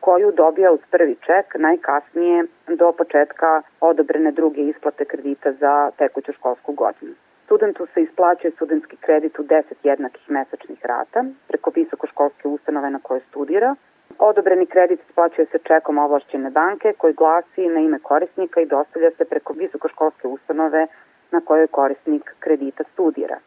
koju 0.00 0.32
dobija 0.32 0.72
uz 0.72 0.80
prvi 0.90 1.16
ček 1.26 1.54
najkasnije 1.54 2.44
do 2.68 2.92
početka 2.92 3.62
odobrene 3.80 4.32
druge 4.32 4.60
isplate 4.60 5.04
kredita 5.04 5.52
za 5.52 5.90
tekuću 5.98 6.32
školsku 6.32 6.72
godinu. 6.72 7.14
Studentu 7.44 7.86
se 7.94 8.02
isplaćuje 8.02 8.50
studentski 8.50 8.96
kredit 8.96 9.38
u 9.38 9.42
10 9.42 9.62
jednakih 9.82 10.30
mesečnih 10.30 10.86
rata 10.86 11.24
preko 11.48 11.72
visokoškolske 11.74 12.48
ustanove 12.48 12.90
na 12.90 12.98
kojoj 13.02 13.20
studira. 13.28 13.74
Odobreni 14.18 14.66
kredit 14.66 15.00
isplaćuje 15.08 15.46
se 15.46 15.58
čekom 15.58 15.98
ovlašćene 15.98 16.50
banke 16.50 16.92
koji 16.98 17.14
glasi 17.14 17.68
na 17.68 17.80
ime 17.80 17.98
korisnika 17.98 18.60
i 18.60 18.66
dostavlja 18.66 19.10
se 19.10 19.24
preko 19.24 19.52
visokoškolske 19.52 20.28
ustanove 20.28 20.86
na 21.30 21.40
kojoj 21.40 21.66
korisnik 21.66 22.34
kredita 22.38 22.84
studira. 22.92 23.38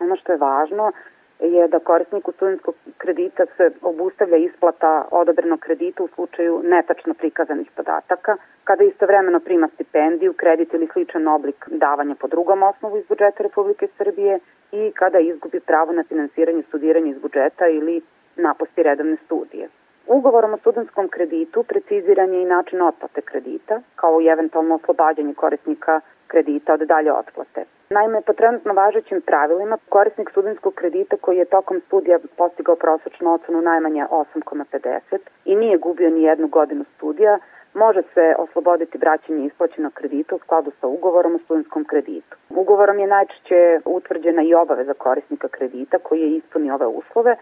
Ono 0.00 0.16
što 0.16 0.32
je 0.32 0.38
važno 0.38 0.92
je 1.40 1.68
da 1.68 1.78
korisniku 1.78 2.32
studentskog 2.32 2.74
kredita 2.98 3.46
se 3.56 3.70
obustavlja 3.82 4.36
isplata 4.36 5.08
odobrenog 5.10 5.60
kredita 5.60 6.02
u 6.02 6.08
slučaju 6.08 6.60
netačno 6.64 7.14
prikazanih 7.14 7.70
podataka, 7.76 8.36
kada 8.64 8.84
istovremeno 8.84 9.40
prima 9.40 9.68
stipendiju, 9.74 10.32
kredit 10.32 10.74
ili 10.74 10.88
sličan 10.92 11.28
oblik 11.28 11.68
davanja 11.68 12.14
po 12.14 12.28
drugom 12.28 12.62
osnovu 12.62 12.98
iz 12.98 13.04
budžeta 13.08 13.42
Republike 13.42 13.88
Srbije 13.98 14.38
i 14.72 14.92
kada 14.94 15.18
izgubi 15.18 15.60
pravo 15.60 15.92
na 15.92 16.04
finansiranje 16.08 16.62
studiranja 16.62 17.10
iz 17.10 17.18
budžeta 17.18 17.68
ili 17.68 18.02
napusti 18.36 18.82
redovne 18.82 19.16
studije. 19.24 19.68
Ugovorom 20.06 20.52
o 20.54 20.56
studentskom 20.56 21.08
kreditu 21.08 21.62
preciziran 21.62 22.32
je 22.34 22.42
i 22.42 22.44
način 22.44 22.82
otplate 22.82 23.20
kredita, 23.20 23.80
kao 23.96 24.20
i 24.20 24.26
eventualno 24.26 24.74
oslobađanje 24.74 25.34
korisnika 25.34 26.00
kredita 26.26 26.74
od 26.74 26.80
dalje 26.80 27.12
otplate. 27.12 27.64
Naime, 27.90 28.20
po 28.20 28.32
trenutno 28.32 28.72
važećim 28.72 29.20
pravilima, 29.20 29.78
korisnik 29.88 30.30
studentskog 30.30 30.74
kredita 30.74 31.16
koji 31.16 31.36
je 31.36 31.44
tokom 31.44 31.80
studija 31.86 32.18
postigao 32.36 32.76
prosečnu 32.76 33.32
ocenu 33.32 33.62
najmanje 33.62 34.04
8,50 34.10 35.18
i 35.44 35.56
nije 35.56 35.78
gubio 35.78 36.10
ni 36.10 36.22
jednu 36.22 36.48
godinu 36.48 36.84
studija, 36.96 37.38
može 37.74 38.02
se 38.14 38.34
osloboditi 38.38 38.98
vraćanje 38.98 39.46
isplaćenog 39.46 39.92
kredita 39.92 40.34
u 40.34 40.38
skladu 40.38 40.70
sa 40.80 40.86
ugovorom 40.86 41.34
o 41.34 41.38
studentskom 41.38 41.84
kreditu. 41.84 42.36
Ugovorom 42.50 42.98
je 42.98 43.06
najčešće 43.06 43.80
utvrđena 43.84 44.42
i 44.42 44.54
obaveza 44.54 44.94
korisnika 44.94 45.48
kredita 45.48 45.98
koji 45.98 46.20
je 46.20 46.36
ispunio 46.36 46.74
ove 46.74 46.86
uslove 46.86 47.36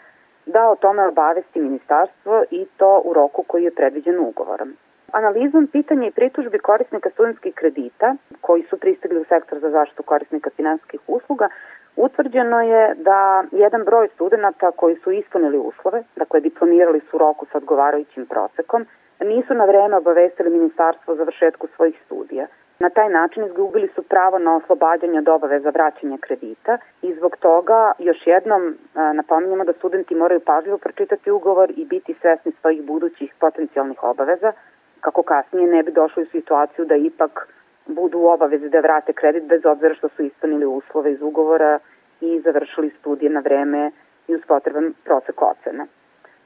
da 0.47 0.69
o 0.69 0.77
tome 0.77 1.09
obavesti 1.09 1.61
ministarstvo 1.61 2.45
i 2.51 2.67
to 2.77 3.03
u 3.05 3.13
roku 3.13 3.43
koji 3.43 3.65
je 3.65 3.75
predviđen 3.75 4.19
ugovorom. 4.19 4.77
Analizom 5.13 5.67
pitanja 5.67 6.07
i 6.07 6.11
pritužbi 6.11 6.59
korisnika 6.59 7.11
studentskih 7.11 7.55
kredita 7.55 8.15
koji 8.41 8.63
su 8.63 8.79
pristigli 8.79 9.21
u 9.21 9.25
sektor 9.25 9.59
za 9.59 9.71
zaštitu 9.71 10.03
korisnika 10.03 10.51
finansijskih 10.57 11.01
usluga, 11.07 11.49
utvrđeno 11.97 12.61
je 12.63 12.95
da 12.95 13.45
jedan 13.53 13.85
broj 13.85 14.09
studenta 14.15 14.71
koji 14.71 14.97
su 14.97 15.13
ispunili 15.13 15.59
uslove, 15.59 16.03
dakle 16.17 16.41
diplomirali 16.41 17.01
su 17.01 17.17
u 17.17 17.19
roku 17.19 17.47
sa 17.53 17.59
odgovarajućim 17.59 18.27
prosekom, 18.27 18.87
nisu 19.21 19.55
na 19.55 19.65
vreme 19.65 19.97
obavestili 19.97 20.51
ministarstvo 20.51 21.15
o 21.15 21.17
završetku 21.17 21.67
svojih 21.77 21.97
studija. 22.07 22.47
Na 22.83 22.91
taj 22.91 23.09
način 23.09 23.45
izgubili 23.45 23.89
su 23.95 24.03
pravo 24.03 24.39
na 24.39 24.57
oslobađanje 24.57 25.19
od 25.19 25.29
obaveza 25.29 25.71
vraćanja 25.71 26.19
kredita 26.21 26.79
i 27.03 27.15
zbog 27.15 27.37
toga 27.37 27.93
još 27.99 28.27
jednom 28.27 28.63
e, 28.69 28.75
napominjamo 29.15 29.65
da 29.65 29.73
studenti 29.73 30.15
moraju 30.15 30.41
pažljivo 30.41 30.79
pročitati 30.79 31.31
ugovor 31.31 31.73
i 31.77 31.85
biti 31.85 32.15
svesni 32.21 32.53
svojih 32.61 32.83
budućih 32.83 33.35
potencijalnih 33.41 34.05
obaveza 34.05 34.53
kako 35.01 35.23
kasnije 35.23 35.67
ne 35.67 35.83
bi 35.83 35.93
došli 35.93 36.23
u 36.23 36.27
situaciju 36.27 36.85
da 36.85 36.97
ipak 36.97 37.49
budu 37.87 38.19
u 38.19 38.27
obavezi 38.27 38.69
da 38.69 38.81
vrate 38.81 39.13
kredit 39.13 39.45
bez 39.45 39.67
obzira 39.67 39.95
što 39.95 40.09
su 40.09 40.23
ispunili 40.23 40.67
uslove 40.67 41.13
iz 41.13 41.23
ugovora 41.23 41.79
i 42.21 42.41
završili 42.41 42.91
studije 43.01 43.31
na 43.31 43.41
vreme 43.41 43.91
i 44.29 44.35
uz 44.35 44.41
potreban 44.49 44.95
prosek 45.05 45.43
ocena. 45.43 45.87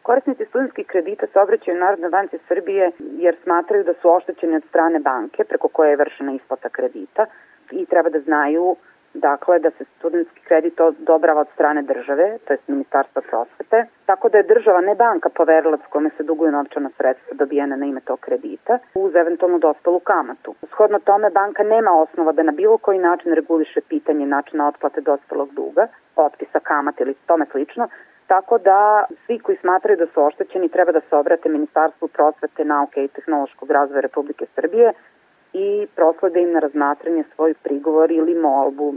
Korisnici 0.06 0.44
studentskih 0.44 0.86
kredita 0.86 1.26
se 1.26 1.40
obraćaju 1.40 1.78
Narodnoj 1.78 2.10
banci 2.10 2.38
Srbije 2.48 2.90
jer 2.98 3.36
smatraju 3.42 3.84
da 3.84 3.94
su 3.94 4.10
oštećeni 4.10 4.56
od 4.56 4.64
strane 4.68 4.98
banke 4.98 5.44
preko 5.44 5.68
koje 5.68 5.90
je 5.90 5.96
vršena 5.96 6.32
isplata 6.32 6.68
kredita 6.68 7.26
i 7.70 7.86
treba 7.86 8.08
da 8.10 8.20
znaju 8.20 8.76
dakle 9.14 9.58
da 9.58 9.70
se 9.70 9.84
studentski 9.98 10.40
kredit 10.48 10.80
odobrava 10.80 11.40
od 11.40 11.48
strane 11.54 11.82
države, 11.82 12.38
to 12.44 12.52
je 12.52 12.58
Ministarstva 12.66 13.22
prosvete, 13.30 13.86
tako 14.06 14.28
da 14.28 14.38
je 14.38 14.50
država, 14.54 14.80
ne 14.80 14.94
banka, 14.94 15.28
poverilac 15.28 15.80
kome 15.90 16.10
se 16.16 16.22
duguju 16.22 16.52
novčana 16.52 16.90
sredstva 16.96 17.36
dobijena 17.36 17.76
na 17.76 17.86
ime 17.86 18.00
tog 18.00 18.20
kredita, 18.20 18.78
uz 18.94 19.14
eventualnu 19.14 19.58
dospelu 19.58 20.00
kamatu. 20.00 20.54
Shodno 20.72 20.98
tome, 20.98 21.30
banka 21.30 21.62
nema 21.62 21.92
osnova 22.02 22.32
da 22.32 22.42
na 22.42 22.52
bilo 22.52 22.78
koji 22.78 22.98
način 22.98 23.32
reguliše 23.34 23.80
pitanje 23.88 24.26
načina 24.26 24.68
otplate 24.68 25.00
dospelog 25.00 25.54
duga, 25.54 25.86
otpisa 26.16 26.60
kamate 26.60 27.02
ili 27.02 27.14
tome 27.26 27.46
slično, 27.52 27.88
Tako 28.26 28.58
da 28.58 29.04
svi 29.26 29.38
koji 29.38 29.58
smatraju 29.58 29.96
da 29.96 30.06
su 30.06 30.22
oštećeni 30.22 30.68
treba 30.68 30.92
da 30.92 31.00
se 31.00 31.16
obrate 31.16 31.48
Ministarstvu 31.48 32.08
prosvete, 32.08 32.64
nauke 32.64 33.04
i 33.04 33.08
tehnološkog 33.08 33.70
razvoja 33.70 34.00
Republike 34.00 34.46
Srbije 34.54 34.92
i 35.52 35.86
proslede 35.94 36.42
im 36.42 36.52
na 36.52 36.58
razmatranje 36.60 37.24
svoj 37.34 37.54
prigovor 37.54 38.10
ili 38.10 38.34
molbu. 38.34 38.94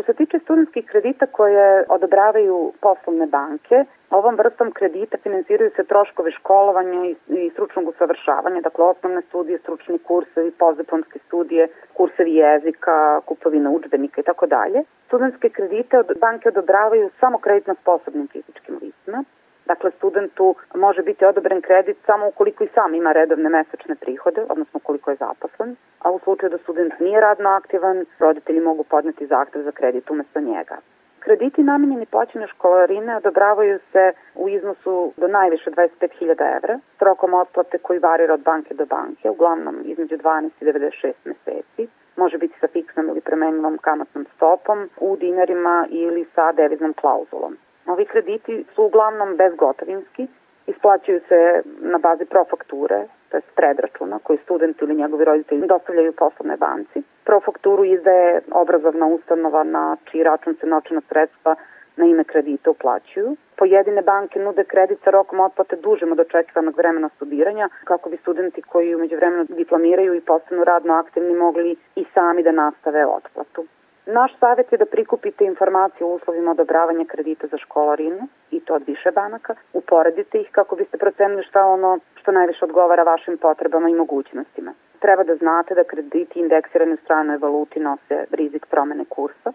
Što 0.00 0.12
se 0.12 0.16
tiče 0.16 0.38
studentskih 0.38 0.84
kredita 0.86 1.26
koje 1.26 1.84
odobravaju 1.88 2.72
poslovne 2.80 3.26
banke, 3.26 3.84
ovom 4.10 4.34
vrstom 4.36 4.72
kredita 4.72 5.16
finansiraju 5.22 5.70
se 5.76 5.84
troškovi 5.84 6.30
školovanja 6.32 7.00
i, 7.28 7.50
stručnog 7.50 7.88
usavršavanja, 7.88 8.60
dakle 8.60 8.84
osnovne 8.84 9.22
studije, 9.22 9.58
stručni 9.58 9.98
kursevi, 9.98 10.50
postdiplomske 10.50 11.18
studije, 11.26 11.68
kursevi 11.94 12.34
jezika, 12.34 13.20
kupovina 13.20 13.70
učbenika 13.70 14.20
i 14.20 14.24
tako 14.24 14.46
dalje. 14.46 14.82
Studentske 15.06 15.48
kredite 15.48 15.98
od 15.98 16.18
banke 16.20 16.48
odobravaju 16.48 17.10
samo 17.20 17.38
kreditno 17.38 17.74
sposobnim 17.74 18.28
fizičkim 18.28 18.74
licima, 18.82 19.24
Dakle, 19.70 19.90
studentu 19.90 20.54
može 20.74 21.02
biti 21.02 21.24
odobren 21.24 21.60
kredit 21.60 21.96
samo 22.06 22.28
ukoliko 22.28 22.64
i 22.64 22.72
sam 22.74 22.94
ima 22.94 23.12
redovne 23.12 23.48
mesečne 23.48 23.94
prihode, 23.94 24.40
odnosno 24.48 24.80
ukoliko 24.82 25.10
je 25.10 25.16
zaposlen, 25.16 25.76
a 26.04 26.10
u 26.10 26.18
slučaju 26.18 26.50
da 26.50 26.58
student 26.58 27.00
nije 27.00 27.20
radno 27.20 27.48
aktivan, 27.50 28.04
roditelji 28.18 28.60
mogu 28.60 28.84
podneti 28.84 29.26
zahtev 29.26 29.62
za 29.62 29.72
kredit 29.72 30.10
umesto 30.10 30.40
njega. 30.40 30.76
Krediti 31.18 31.62
namenjeni 31.62 32.06
plaćanju 32.06 32.46
školarine 32.46 33.16
odobravaju 33.16 33.78
se 33.92 34.12
u 34.34 34.48
iznosu 34.48 35.12
do 35.16 35.28
najviše 35.28 35.70
25.000 35.70 36.56
evra, 36.56 36.78
s 36.98 37.02
rokom 37.02 37.34
otplate 37.34 37.78
koji 37.78 37.98
varira 37.98 38.34
od 38.34 38.42
banke 38.42 38.74
do 38.74 38.86
banke, 38.86 39.30
uglavnom 39.30 39.76
između 39.84 40.16
12 40.16 40.50
i 40.60 40.64
96 40.64 41.12
meseci. 41.24 41.88
Može 42.16 42.38
biti 42.38 42.54
sa 42.60 42.66
fiksnom 42.66 43.08
ili 43.08 43.20
premenjivom 43.20 43.78
kamatnom 43.78 44.26
stopom 44.36 44.88
u 45.00 45.16
dinarima 45.16 45.86
ili 45.90 46.26
sa 46.34 46.52
deviznom 46.52 46.92
klauzulom. 46.92 47.56
Ovi 47.90 48.04
krediti 48.04 48.64
su 48.74 48.82
uglavnom 48.84 49.36
bezgotovinski, 49.36 50.26
isplaćuju 50.66 51.20
se 51.28 51.62
na 51.80 51.98
bazi 51.98 52.24
profakture, 52.24 52.98
to 53.28 53.36
je 53.36 53.42
predračuna 53.56 54.18
koji 54.22 54.38
student 54.44 54.82
ili 54.82 54.94
njegovi 54.94 55.24
roditelji 55.24 55.66
dostavljaju 55.66 56.12
poslovne 56.12 56.56
banci. 56.56 57.02
Profakturu 57.24 57.84
izdaje 57.84 58.40
obrazovna 58.52 59.06
ustanova 59.06 59.62
na 59.64 59.96
čiji 60.04 60.22
račun 60.22 60.54
se 60.60 60.66
novčana 60.66 61.00
sredstva 61.08 61.54
na 61.96 62.04
ime 62.06 62.24
kredita 62.24 62.70
uplaćuju. 62.70 63.36
Pojedine 63.56 64.02
banke 64.02 64.38
nude 64.38 64.64
kredit 64.64 64.98
sa 65.04 65.10
rokom 65.10 65.40
otplate 65.40 65.76
dužem 65.76 66.12
od 66.12 66.20
očekivanog 66.20 66.76
vremena 66.76 67.08
studiranja 67.16 67.68
kako 67.84 68.10
bi 68.10 68.16
studenti 68.16 68.62
koji 68.62 68.94
umeđu 68.94 69.16
vremena 69.16 69.44
diplomiraju 69.48 70.14
i 70.14 70.20
postanu 70.20 70.64
radno 70.64 70.94
aktivni 70.94 71.34
mogli 71.34 71.76
i 71.96 72.04
sami 72.14 72.42
da 72.42 72.52
nastave 72.52 73.06
otplatu. 73.06 73.66
Naš 74.12 74.32
savjet 74.40 74.72
je 74.72 74.78
da 74.78 74.86
prikupite 74.86 75.44
informacije 75.44 76.06
o 76.06 76.14
uslovima 76.14 76.50
odobravanja 76.50 77.04
kredita 77.04 77.46
za 77.46 77.58
školarinu 77.58 78.28
i 78.50 78.60
to 78.60 78.74
od 78.74 78.82
više 78.86 79.10
banaka, 79.10 79.54
uporedite 79.72 80.38
ih 80.38 80.48
kako 80.52 80.76
biste 80.76 80.98
procenili 80.98 81.42
šta 81.42 81.66
ono 81.66 81.98
što 82.14 82.32
najviše 82.32 82.64
odgovara 82.64 83.02
vašim 83.02 83.38
potrebama 83.38 83.88
i 83.88 83.94
mogućnostima. 83.94 84.72
Treba 84.98 85.24
da 85.24 85.36
znate 85.36 85.74
da 85.74 85.84
krediti 85.84 86.40
indeksirani 86.40 86.94
u 86.94 87.02
stranoj 87.04 87.36
valuti 87.36 87.80
nose 87.80 88.24
rizik 88.30 88.66
promene 88.66 89.04
kursa 89.04 89.52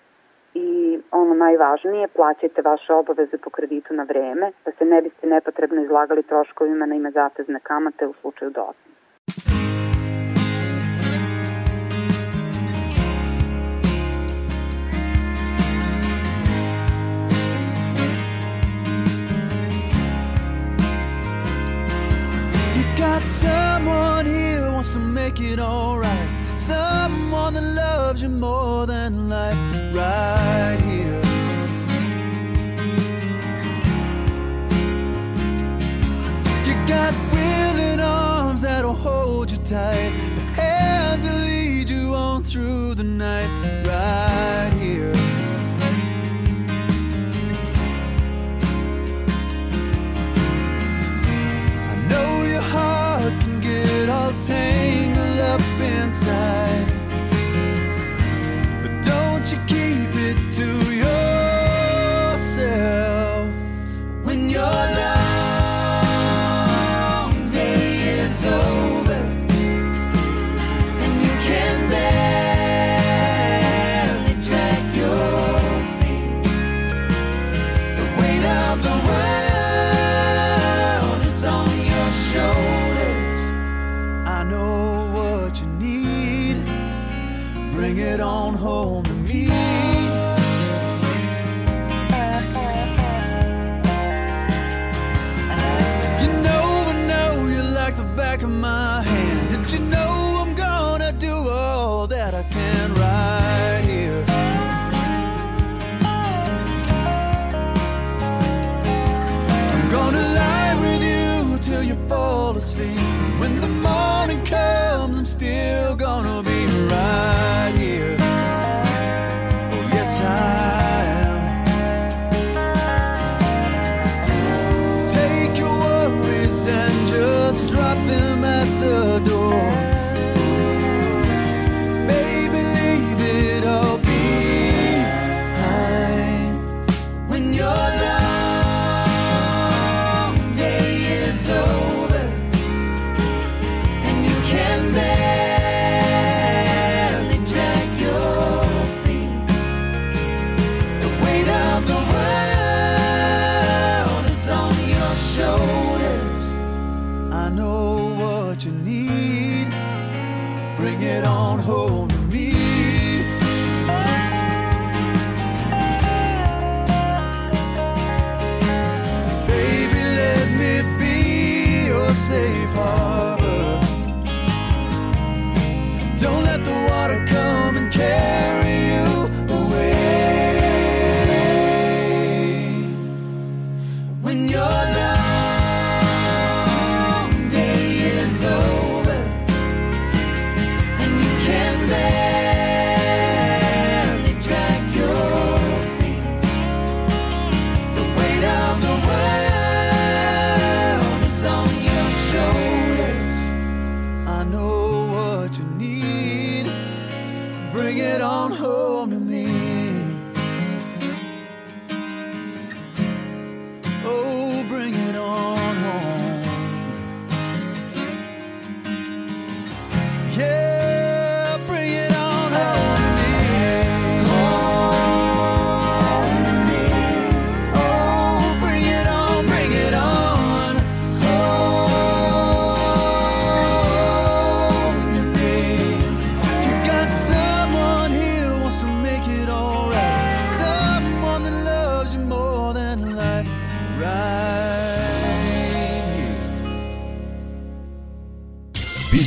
i 0.53 0.99
ono 1.11 1.33
najvažnije, 1.33 2.07
plaćajte 2.07 2.61
vaše 2.61 2.93
obaveze 2.93 3.37
po 3.37 3.49
kreditu 3.49 3.93
na 3.93 4.03
vreme, 4.03 4.51
da 4.65 4.71
se 4.71 4.85
ne 4.85 5.01
biste 5.01 5.27
nepotrebno 5.27 5.81
izlagali 5.81 6.23
troškovima 6.23 6.85
na 6.85 6.95
ime 6.95 7.11
zatezne 7.11 7.59
kamate 7.59 8.07
u 8.07 8.13
slučaju 8.13 8.51
dosne. 8.51 8.94
Someone 23.25 24.25
here 24.25 24.71
wants 24.71 24.91
to 24.91 24.99
make 24.99 25.39
it 25.39 25.59
alright. 25.59 26.29
Someone 26.55 27.53
that 27.55 27.63
loves 27.63 28.21
you 28.21 28.29
more 28.29 28.85
than 28.85 29.29
life, 29.29 29.57
right 29.93 30.79
here. 30.81 31.21
You 36.67 36.75
got 36.87 37.13
willing 37.33 37.99
arms 37.99 38.61
that'll 38.61 38.93
hold 38.93 39.51
you 39.51 39.57
tight, 39.57 40.11
a 40.37 40.45
hand 40.61 41.23
to 41.23 41.33
lead 41.33 41.89
you 41.89 42.13
on 42.13 42.43
through 42.43 42.95
the 42.95 43.03
night, 43.03 43.49
right 43.85 44.74
tangled 54.45 55.39
up 55.39 55.61
inside. 55.79 56.74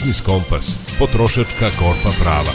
Biznis 0.08 0.26
Kompas. 0.26 0.66
Potrošačka 1.00 1.68
korpa 1.80 2.10
prava. 2.22 2.52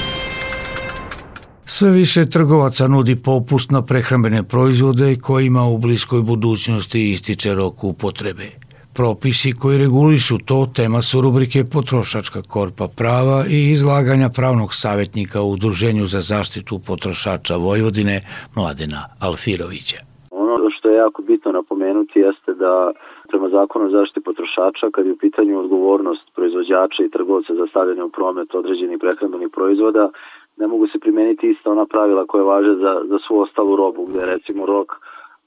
Sve 1.65 1.89
više 1.91 2.29
trgovaca 2.29 2.87
nudi 2.87 3.15
popust 3.15 3.71
na 3.71 3.81
prehrambene 3.81 4.43
proizvode 4.43 5.15
kojima 5.15 5.63
u 5.73 5.77
bliskoj 5.77 6.21
budućnosti 6.21 7.09
ističe 7.09 7.53
rok 7.53 7.83
upotrebe. 7.83 8.47
Propisi 8.93 9.51
koji 9.61 9.77
regulišu 9.77 10.37
to 10.37 10.67
tema 10.75 11.01
su 11.01 11.21
rubrike 11.21 11.63
Potrošačka 11.73 12.41
korpa 12.41 12.87
prava 12.87 13.45
i 13.47 13.71
izlaganja 13.71 14.29
pravnog 14.29 14.73
savjetnika 14.73 15.41
u 15.41 15.51
Udruženju 15.51 16.05
za 16.05 16.21
zaštitu 16.21 16.79
potrošača 16.87 17.55
Vojvodine 17.55 18.21
Mladena 18.55 19.01
Alfirovića. 19.19 19.99
Ono 20.31 20.69
što 20.77 20.89
je 20.89 20.97
jako 20.97 21.21
bitno 21.21 21.51
napomenuti 21.51 22.19
jeste 22.19 22.51
da 22.53 22.91
prema 23.33 23.49
zakonu 23.49 23.85
o 23.85 23.89
zaštiti 23.89 24.25
potrošača, 24.29 24.91
kad 24.91 25.05
je 25.05 25.13
u 25.13 25.21
pitanju 25.25 25.59
odgovornost 25.59 26.25
proizvođača 26.35 27.03
i 27.03 27.09
trgovca 27.09 27.55
za 27.55 27.65
stavljanje 27.67 28.03
u 28.03 28.09
promet 28.09 28.55
određenih 28.55 28.97
prehrambenih 28.99 29.49
proizvoda, 29.57 30.09
ne 30.57 30.67
mogu 30.67 30.87
se 30.87 30.99
primeniti 30.99 31.49
ista 31.49 31.71
ona 31.71 31.85
pravila 31.85 32.25
koje 32.25 32.43
važe 32.43 32.75
za, 32.75 33.01
za 33.05 33.17
svu 33.27 33.39
ostalu 33.39 33.75
robu, 33.75 34.05
gde 34.05 34.19
je 34.19 34.25
recimo 34.25 34.65
rok 34.65 34.89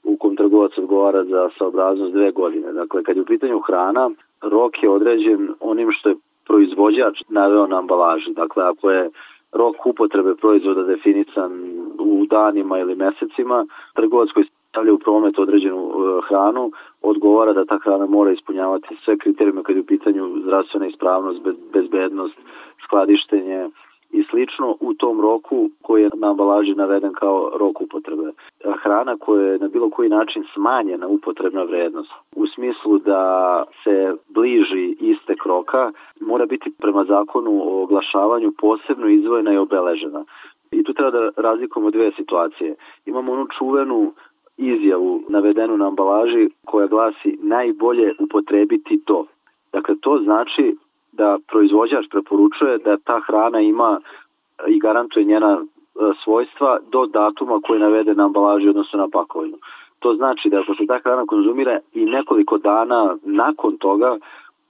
u 0.03 0.17
kom 0.17 0.35
trgovac 0.35 0.71
odgovara 0.77 1.23
za 1.23 1.49
saobraznost 1.57 2.13
dve 2.13 2.31
godine. 2.31 2.73
Dakle, 2.73 3.03
kad 3.03 3.15
je 3.15 3.21
u 3.21 3.31
pitanju 3.33 3.59
hrana, 3.59 4.09
rok 4.41 4.83
je 4.83 4.89
određen 4.89 5.49
onim 5.59 5.91
što 5.91 6.09
je 6.09 6.15
proizvođač 6.47 7.21
naveo 7.29 7.67
na 7.67 7.77
ambalaži. 7.77 8.33
Dakle, 8.33 8.63
ako 8.63 8.91
je 8.91 9.09
rok 9.51 9.85
upotrebe 9.85 10.35
proizvoda 10.35 10.83
definisan 10.83 11.51
u 11.99 12.25
danima 12.25 12.79
ili 12.79 12.95
mesecima, 12.95 13.65
trgovac 13.93 14.29
koji 14.33 14.45
stavlja 14.77 14.93
u 14.93 14.99
promet 14.99 15.39
određenu 15.39 15.81
e, 15.89 16.21
hranu, 16.27 16.71
odgovara 17.01 17.53
da 17.53 17.65
ta 17.65 17.77
hrana 17.83 18.05
mora 18.05 18.31
ispunjavati 18.31 18.97
sve 19.05 19.17
kriterijume 19.17 19.63
kad 19.63 19.75
je 19.75 19.81
u 19.81 19.85
pitanju 19.85 20.41
zdravstvena 20.43 20.87
ispravnost, 20.87 21.41
be- 21.43 21.53
bezbednost, 21.73 22.35
skladištenje 22.83 23.69
i 24.11 24.23
slično 24.29 24.75
u 24.79 24.93
tom 24.93 25.21
roku 25.21 25.69
koji 25.81 26.03
je 26.03 26.09
na 26.15 26.29
ambalaži 26.29 26.75
naveden 26.75 27.13
kao 27.13 27.51
rok 27.59 27.81
upotrebe. 27.81 28.31
Hrana 28.83 29.17
koja 29.17 29.51
je 29.51 29.59
na 29.59 29.67
bilo 29.67 29.89
koji 29.89 30.09
način 30.09 30.43
smanjena 30.53 31.07
upotrebna 31.07 31.63
vrednost 31.63 32.11
u 32.35 32.47
smislu 32.47 32.97
da 32.97 33.63
se 33.83 34.15
bliži 34.29 34.95
istek 34.99 35.45
roka 35.45 35.91
mora 36.19 36.45
biti 36.45 36.71
prema 36.79 37.03
zakonu 37.03 37.51
o 37.63 37.83
oglašavanju 37.83 38.51
posebno 38.57 39.07
izdvojena 39.07 39.53
i 39.53 39.57
obeležena. 39.57 40.25
I 40.71 40.83
tu 40.83 40.93
treba 40.93 41.11
da 41.11 41.29
razlikujemo 41.35 41.91
dve 41.91 42.11
situacije. 42.11 42.75
Imamo 43.05 43.33
onu 43.33 43.47
čuvenu 43.57 44.13
izjavu 44.57 45.23
navedenu 45.29 45.77
na 45.77 45.87
ambalaži 45.87 46.49
koja 46.65 46.87
glasi 46.87 47.37
najbolje 47.41 48.13
upotrebiti 48.19 49.01
to. 49.05 49.25
Dakle, 49.73 49.95
to 50.01 50.19
znači 50.23 50.75
da 51.11 51.37
proizvođač 51.47 52.05
preporučuje 52.11 52.77
da 52.77 52.97
ta 52.97 53.19
hrana 53.27 53.59
ima 53.61 53.99
i 54.67 54.79
garantuje 54.79 55.25
njena 55.25 55.59
e, 55.61 55.65
svojstva 56.23 56.79
do 56.91 57.05
datuma 57.05 57.59
koji 57.63 57.79
navede 57.79 58.13
na 58.15 58.25
ambalaži, 58.25 58.69
odnosno 58.69 58.99
na 58.99 59.07
pakovanju. 59.11 59.57
To 59.99 60.15
znači 60.15 60.49
da 60.49 60.59
ako 60.59 60.75
se 60.75 60.85
ta 60.87 60.99
hrana 61.03 61.25
konzumira 61.25 61.79
i 61.93 62.05
nekoliko 62.05 62.57
dana 62.57 63.17
nakon 63.23 63.77
toga, 63.77 64.17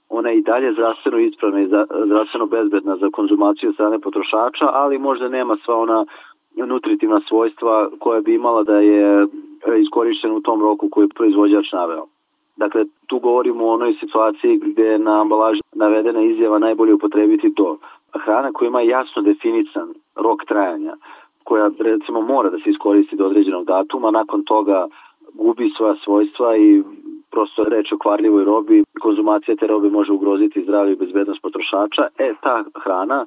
ona 0.08 0.30
je 0.30 0.38
i 0.38 0.42
dalje 0.42 0.72
zdravstveno 0.72 1.18
ispravna 1.18 1.60
i 1.60 1.68
zdravstveno 2.06 2.46
bezbedna 2.46 2.96
za 2.96 3.08
konzumaciju 3.12 3.72
strane 3.72 3.98
potrošača, 3.98 4.66
ali 4.72 4.98
možda 4.98 5.28
nema 5.28 5.56
sva 5.64 5.76
ona 5.76 6.04
nutritivna 6.56 7.20
svojstva 7.28 7.90
koja 7.98 8.20
bi 8.20 8.34
imala 8.34 8.62
da 8.62 8.78
je 8.78 9.26
iskorišćena 9.76 10.34
u 10.34 10.40
tom 10.40 10.60
roku 10.60 10.88
koji 10.90 11.04
je 11.04 11.14
proizvođač 11.16 11.72
naveo. 11.72 12.06
Dakle, 12.56 12.84
tu 13.06 13.18
govorimo 13.18 13.64
o 13.64 13.74
onoj 13.74 13.94
situaciji 14.00 14.56
gde 14.56 14.82
je 14.82 14.98
na 14.98 15.20
ambalaži 15.20 15.60
navedena 15.74 16.22
izjava 16.22 16.58
najbolje 16.58 16.94
upotrebiti 16.94 17.54
to. 17.54 17.78
Hrana 18.24 18.52
koja 18.52 18.68
ima 18.68 18.80
jasno 18.80 19.22
definisan 19.22 19.88
rok 20.16 20.44
trajanja, 20.44 20.94
koja 21.44 21.70
recimo 21.78 22.20
mora 22.20 22.50
da 22.50 22.58
se 22.58 22.70
iskoristi 22.70 23.16
do 23.16 23.26
određenog 23.26 23.64
datuma, 23.64 24.10
nakon 24.10 24.44
toga 24.44 24.86
gubi 25.34 25.70
svoja 25.76 25.94
svojstva 26.04 26.56
i 26.56 26.82
prosto 27.30 27.64
reč 27.64 27.92
o 27.92 27.98
kvarljivoj 27.98 28.44
robi, 28.44 28.84
konzumacija 29.00 29.56
te 29.56 29.66
robe 29.66 29.90
može 29.90 30.12
ugroziti 30.12 30.62
zdravlje 30.62 30.92
i 30.92 30.96
bezbednost 30.96 31.42
potrošača, 31.42 32.08
e 32.18 32.32
ta 32.42 32.64
hrana 32.84 33.26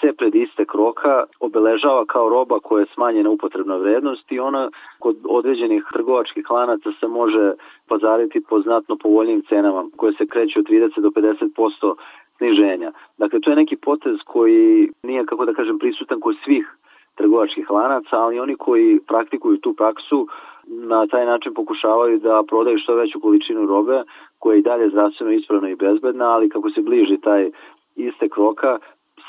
se 0.00 0.12
pred 0.12 0.34
istek 0.34 0.74
roka 0.74 1.24
obeležava 1.40 2.04
kao 2.06 2.28
roba 2.28 2.60
koja 2.60 2.80
je 2.80 2.92
smanjena 2.94 3.30
upotrebna 3.30 3.76
vrednost 3.76 4.32
i 4.32 4.40
ona 4.40 4.70
kod 4.98 5.16
određenih 5.28 5.84
trgovačkih 5.92 6.50
lanaca 6.50 6.92
se 7.00 7.06
može 7.08 7.52
pazariti 7.88 8.42
po 8.48 8.60
znatno 8.60 8.96
povoljnijim 8.96 9.42
cenama 9.48 9.84
koje 9.96 10.12
se 10.12 10.26
kreću 10.26 10.58
od 10.58 10.66
30 10.66 11.00
do 11.00 11.08
50% 11.10 11.94
sniženja. 12.36 12.92
Dakle, 13.18 13.40
to 13.40 13.50
je 13.50 13.56
neki 13.56 13.76
potez 13.76 14.16
koji 14.24 14.90
nije, 15.02 15.26
kako 15.26 15.44
da 15.44 15.52
kažem, 15.52 15.78
prisutan 15.78 16.20
kod 16.20 16.36
svih 16.44 16.76
trgovačkih 17.14 17.70
lanaca, 17.70 18.16
ali 18.16 18.38
oni 18.38 18.56
koji 18.56 19.00
praktikuju 19.06 19.56
tu 19.56 19.74
praksu 19.74 20.26
na 20.66 21.06
taj 21.06 21.26
način 21.26 21.54
pokušavaju 21.54 22.18
da 22.18 22.42
prodaju 22.48 22.78
što 22.78 22.94
veću 22.94 23.20
količinu 23.20 23.66
robe 23.66 24.02
koja 24.38 24.54
je 24.54 24.58
i 24.58 24.62
dalje 24.62 24.88
zdravstveno 24.88 25.32
ispravna 25.32 25.70
i 25.70 25.74
bezbedna, 25.74 26.30
ali 26.30 26.48
kako 26.48 26.70
se 26.70 26.80
bliži 26.80 27.16
taj 27.16 27.50
istek 27.96 28.36
roka, 28.36 28.78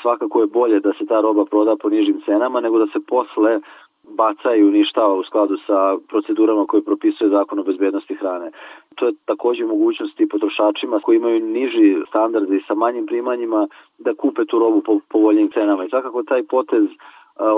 svakako 0.06 0.40
je 0.40 0.46
bolje 0.46 0.80
da 0.80 0.92
se 0.98 1.06
ta 1.06 1.20
roba 1.20 1.44
proda 1.44 1.76
po 1.82 1.88
nižim 1.88 2.18
cenama 2.26 2.60
nego 2.60 2.78
da 2.78 2.86
se 2.86 2.98
posle 3.08 3.60
baca 4.22 4.54
i 4.54 4.64
uništava 4.64 5.14
u 5.14 5.24
skladu 5.24 5.56
sa 5.66 5.96
procedurama 6.08 6.66
koje 6.66 6.82
propisuje 6.82 7.30
zakon 7.30 7.58
o 7.58 7.62
bezbednosti 7.62 8.14
hrane. 8.14 8.50
To 8.94 9.06
je 9.06 9.12
takođe 9.24 9.64
mogućnost 9.64 10.20
i 10.20 10.28
potrošačima 10.28 11.00
koji 11.00 11.16
imaju 11.16 11.40
niži 11.40 11.96
standard 12.08 12.52
i 12.52 12.64
sa 12.68 12.74
manjim 12.74 13.06
primanjima 13.06 13.68
da 13.98 14.14
kupe 14.14 14.44
tu 14.44 14.58
robu 14.58 14.80
po 14.80 15.00
povoljnim 15.08 15.50
cenama. 15.54 15.84
I 15.84 15.88
svakako 15.88 16.22
taj 16.22 16.42
potez 16.42 16.84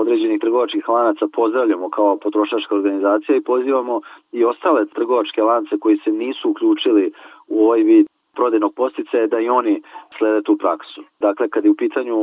određenih 0.02 0.40
trgovačkih 0.40 0.88
lanaca 0.88 1.26
pozdravljamo 1.32 1.90
kao 1.90 2.16
potrošačka 2.16 2.74
organizacija 2.74 3.36
i 3.36 3.46
pozivamo 3.50 4.00
i 4.32 4.44
ostale 4.44 4.86
trgovačke 4.86 5.42
lance 5.42 5.78
koji 5.78 5.96
se 6.04 6.10
nisu 6.10 6.50
uključili 6.50 7.12
u 7.48 7.64
ovaj 7.64 7.82
vid 7.82 8.06
prodajnog 8.38 8.72
posticaja 8.74 9.26
da 9.26 9.38
i 9.40 9.48
oni 9.48 9.74
slede 10.18 10.40
tu 10.42 10.56
praksu. 10.56 11.00
Dakle, 11.20 11.48
kad 11.48 11.64
je 11.64 11.70
u 11.70 11.80
pitanju 11.84 12.16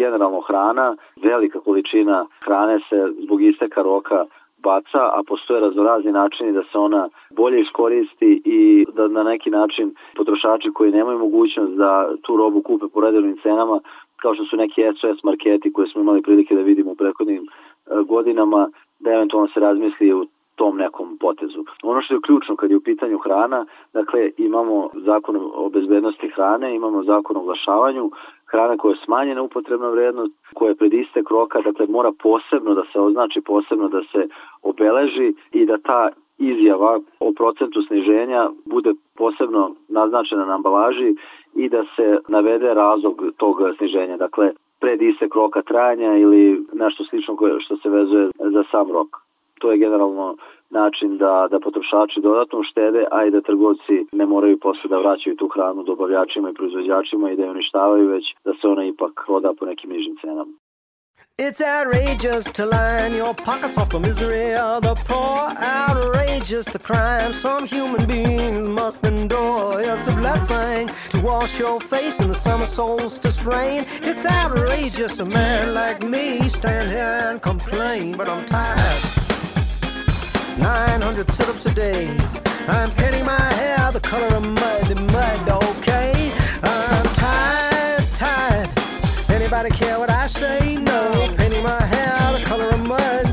generalno 0.00 0.40
hrana, 0.40 0.96
velika 1.22 1.58
količina 1.60 2.26
hrane 2.44 2.76
se 2.88 2.98
zbog 3.24 3.42
isteka 3.42 3.82
roka 3.82 4.24
baca, 4.62 5.02
a 5.16 5.20
postoje 5.26 5.60
raznorazni 5.60 6.12
načini 6.12 6.52
da 6.52 6.62
se 6.62 6.78
ona 6.78 7.08
bolje 7.30 7.60
iskoristi 7.60 8.42
i 8.44 8.86
da 8.96 9.08
na 9.08 9.22
neki 9.22 9.50
način 9.50 9.94
potrošači 10.16 10.68
koji 10.74 10.92
nemaju 10.92 11.18
mogućnost 11.18 11.72
da 11.72 12.14
tu 12.22 12.36
robu 12.36 12.62
kupe 12.62 12.86
po 12.94 13.00
redovnim 13.00 13.36
cenama, 13.42 13.80
kao 14.22 14.34
što 14.34 14.44
su 14.44 14.56
neki 14.56 14.80
SOS 15.00 15.22
marketi 15.24 15.72
koje 15.72 15.86
smo 15.88 16.00
imali 16.00 16.22
prilike 16.22 16.54
da 16.54 16.62
vidimo 16.62 16.90
u 16.90 16.94
prethodnim 16.94 17.42
e, 17.42 17.46
godinama, 18.02 18.68
da 19.00 19.10
eventualno 19.10 19.48
se 19.54 19.60
razmisli 19.60 20.12
u 20.12 20.26
tom 20.56 20.76
nekom 20.76 21.18
potezu. 21.20 21.64
Ono 21.82 22.02
što 22.02 22.14
je 22.14 22.20
ključno 22.26 22.56
kad 22.56 22.70
je 22.70 22.76
u 22.76 22.80
pitanju 22.80 23.18
hrana, 23.18 23.66
dakle 23.92 24.30
imamo 24.36 24.90
zakon 24.94 25.36
o 25.54 25.68
bezbednosti 25.68 26.28
hrane, 26.28 26.74
imamo 26.74 27.02
zakon 27.02 27.36
o 27.36 27.40
oglašavanju, 27.40 28.10
hrana 28.46 28.76
koja 28.76 28.92
je 28.92 29.04
smanjena 29.04 29.42
upotrebna 29.42 29.88
vrednost, 29.88 30.32
koja 30.54 30.68
je 30.68 30.74
pred 30.74 30.92
istek 30.92 31.30
roka, 31.30 31.60
dakle 31.60 31.86
mora 31.86 32.12
posebno 32.22 32.74
da 32.74 32.82
se 32.92 33.00
označi, 33.00 33.40
posebno 33.40 33.88
da 33.88 34.00
se 34.12 34.28
obeleži 34.62 35.34
i 35.52 35.66
da 35.66 35.78
ta 35.78 36.08
izjava 36.38 37.00
o 37.20 37.32
procentu 37.32 37.82
sniženja 37.82 38.50
bude 38.64 38.92
posebno 39.16 39.74
naznačena 39.88 40.44
na 40.44 40.54
ambalaži 40.54 41.14
i 41.54 41.68
da 41.68 41.84
se 41.96 42.18
navede 42.28 42.74
razlog 42.74 43.22
tog 43.36 43.56
sniženja. 43.78 44.16
Dakle, 44.16 44.52
pred 44.80 45.02
istek 45.02 45.34
roka 45.34 45.62
trajanja 45.62 46.16
ili 46.16 46.64
nešto 46.72 47.04
slično 47.04 47.36
što 47.60 47.76
se 47.76 47.88
vezuje 47.88 48.30
za 48.38 48.64
sam 48.70 48.92
rok. 48.92 49.21
To 49.62 49.72
je 49.72 49.78
generalno 49.78 50.36
način 50.70 51.18
da, 51.18 51.48
da 51.50 51.60
potrošači 51.60 52.20
dodatno 52.20 52.58
uštede, 52.58 53.04
a 53.10 53.24
i 53.24 53.30
da 53.30 53.40
trgovci 53.40 53.96
ne 54.12 54.26
moraju 54.26 54.58
posle 54.58 54.86
da 54.90 54.98
vraćaju 54.98 55.36
tu 55.36 55.48
hranu 55.54 55.82
dobavljačima 55.82 56.50
i 56.50 56.54
proizvođačima 56.54 57.30
i 57.30 57.36
da 57.36 57.42
je 57.42 57.50
uništavaju, 57.50 58.08
već 58.08 58.24
da 58.44 58.52
se 58.52 58.68
ona 58.68 58.84
ipak 58.84 59.12
proda 59.26 59.50
po 59.58 59.66
nekim 59.66 59.90
nižim 59.90 60.16
cenama. 60.20 60.52
It's 61.38 61.60
outrageous 61.60 62.44
to 62.52 62.66
line 62.66 63.14
your 63.14 63.34
pockets 63.34 63.78
off 63.78 63.88
the 63.88 63.98
misery 63.98 64.54
of 64.54 64.82
the 64.82 64.94
poor. 65.06 65.40
Outrageous 65.80 66.66
the 66.66 66.78
crime 66.78 67.32
some 67.32 67.66
human 67.66 68.06
beings 68.06 68.68
must 68.68 69.04
endure. 69.04 69.80
It's 69.80 70.08
a 70.08 70.12
blessing 70.12 70.90
to 71.10 71.20
wash 71.20 71.58
your 71.58 71.80
face 71.80 72.20
in 72.20 72.28
the 72.28 72.34
summer 72.34 72.66
solstice 72.66 73.44
rain. 73.44 73.86
It's 74.02 74.26
outrageous 74.26 75.20
a 75.20 75.24
man 75.24 75.74
like 75.74 76.02
me 76.02 76.48
stand 76.48 76.90
here 76.90 77.20
and 77.30 77.40
complain, 77.40 78.16
but 78.16 78.28
I'm 78.28 78.44
tired. 78.44 79.21
900 80.58 81.30
sit-ups 81.30 81.66
a 81.66 81.74
day. 81.74 82.06
I'm 82.68 82.90
painting 82.92 83.24
my 83.24 83.40
hair 83.54 83.90
the 83.92 84.00
color 84.00 84.28
of 84.36 84.42
mud, 84.42 85.12
mud, 85.12 85.48
okay? 85.64 86.32
I'm 86.62 87.06
tired, 87.14 88.06
tired. 88.14 88.70
Anybody 89.30 89.70
care 89.70 89.98
what 89.98 90.10
I 90.10 90.26
say? 90.26 90.76
No. 90.76 91.32
Painting 91.36 91.62
my 91.62 91.80
hair 91.82 92.38
the 92.38 92.44
color 92.44 92.68
of 92.68 92.80
mud. 92.86 93.26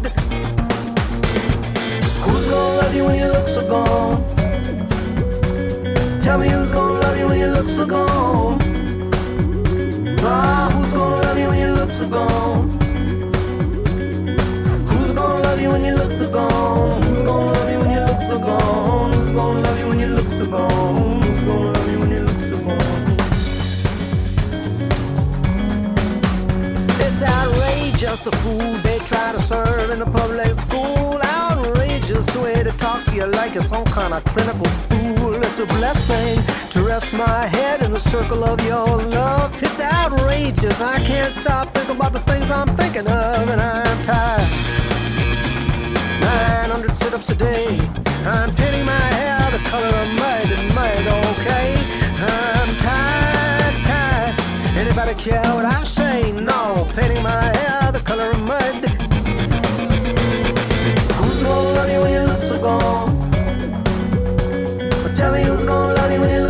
Who's 2.24 2.50
gonna 2.50 2.78
love 2.82 2.96
you 2.96 3.06
when 3.06 3.20
you 3.20 3.28
look 3.28 3.48
so 3.48 3.68
gone? 3.68 4.24
Tell 6.22 6.38
me 6.38 6.48
who's 6.48 6.72
gonna 6.72 7.00
love 7.00 7.18
you 7.20 7.28
when 7.28 7.40
you 7.40 7.48
look 7.48 7.68
so 7.68 7.86
gone? 7.86 8.60
Ah, 10.22 10.70
who's 10.74 10.92
gonna 10.94 11.22
love 11.24 11.38
you 11.38 11.48
when 11.48 11.60
you 11.60 11.72
look 11.74 11.92
so 11.92 12.08
gone? 12.08 12.70
Who's 14.88 15.12
gonna 15.14 15.44
love 15.44 15.62
you 15.62 15.70
when 15.70 15.84
you 15.84 15.96
look 15.96 16.12
so 16.12 16.32
gone? 16.32 17.09
So 18.30 18.38
gone? 18.38 19.12
Who's 19.12 19.32
gonna 19.32 19.62
love 19.62 19.80
you 19.80 19.88
when 19.88 20.00
you 20.00 20.06
look 20.06 20.30
so 20.30 20.46
gone? 20.46 21.20
Who's 21.24 21.44
gonna 21.44 21.72
love 21.72 21.92
you 21.92 22.00
when 22.00 22.12
you 22.12 22.22
look 22.30 22.42
so 22.50 22.58
gone? 22.60 23.18
It's 27.06 27.22
outrageous 27.24 28.20
the 28.20 28.32
food 28.44 28.84
they 28.84 29.00
try 29.12 29.32
to 29.32 29.40
serve 29.40 29.90
in 29.90 29.98
the 29.98 30.06
public 30.06 30.54
school. 30.54 31.20
Outrageous 31.24 32.28
way 32.36 32.62
to 32.62 32.72
talk 32.74 33.04
to 33.06 33.16
you 33.16 33.26
like 33.26 33.56
you're 33.56 33.64
some 33.64 33.86
kind 33.86 34.14
of 34.14 34.24
clinical 34.26 34.70
fool. 34.90 35.34
It's 35.48 35.60
a 35.60 35.66
blessing 35.66 36.38
to 36.74 36.88
rest 36.88 37.14
my 37.14 37.48
head 37.48 37.82
in 37.82 37.92
the 37.92 38.00
circle 38.14 38.44
of 38.44 38.64
your 38.64 38.90
love. 39.18 39.50
It's 39.64 39.80
outrageous. 39.80 40.82
I 40.82 41.00
can't 41.04 41.34
stop 41.34 41.74
thinking 41.74 41.96
about 41.96 42.14
the 42.14 42.24
things 42.30 42.52
I'm 42.52 42.78
thinking 42.78 43.08
of, 43.08 43.50
and 43.50 43.60
I'm 43.60 44.04
tired. 44.04 44.99
900 46.22 46.98
sit-ups 46.98 47.30
a 47.30 47.36
day. 47.36 47.80
I'm 48.26 48.56
pinning 48.56 48.86
my 48.86 49.06
hair 49.18 49.52
the 49.52 49.60
color 49.70 49.88
of 49.88 50.08
mud 50.20 50.52
and 50.52 50.74
mud, 50.76 51.08
okay? 51.38 51.76
I'm 52.18 52.70
tired, 52.88 53.76
tired. 53.86 54.36
Anybody 54.78 55.14
care 55.16 55.42
what 55.56 55.66
I 55.66 55.84
say? 55.84 56.32
No, 56.32 56.88
painting 56.96 57.24
my 57.24 57.56
hair 57.58 57.92
the 57.92 58.00
color 58.00 58.32
of 58.32 58.40
mud. 58.42 58.76
Who's 61.18 61.44
gonna 61.44 61.70
love 61.78 61.90
you 61.92 62.02
when 62.02 62.12
you 62.14 62.22
look 62.32 62.44
so 62.44 62.60
gone? 62.62 63.10
Tell 65.16 65.32
me 65.34 65.44
who's 65.44 65.66
gonna 65.66 65.94
love 65.94 66.12
you 66.12 66.20
when 66.22 66.30
you 66.34 66.42
look 66.42 66.49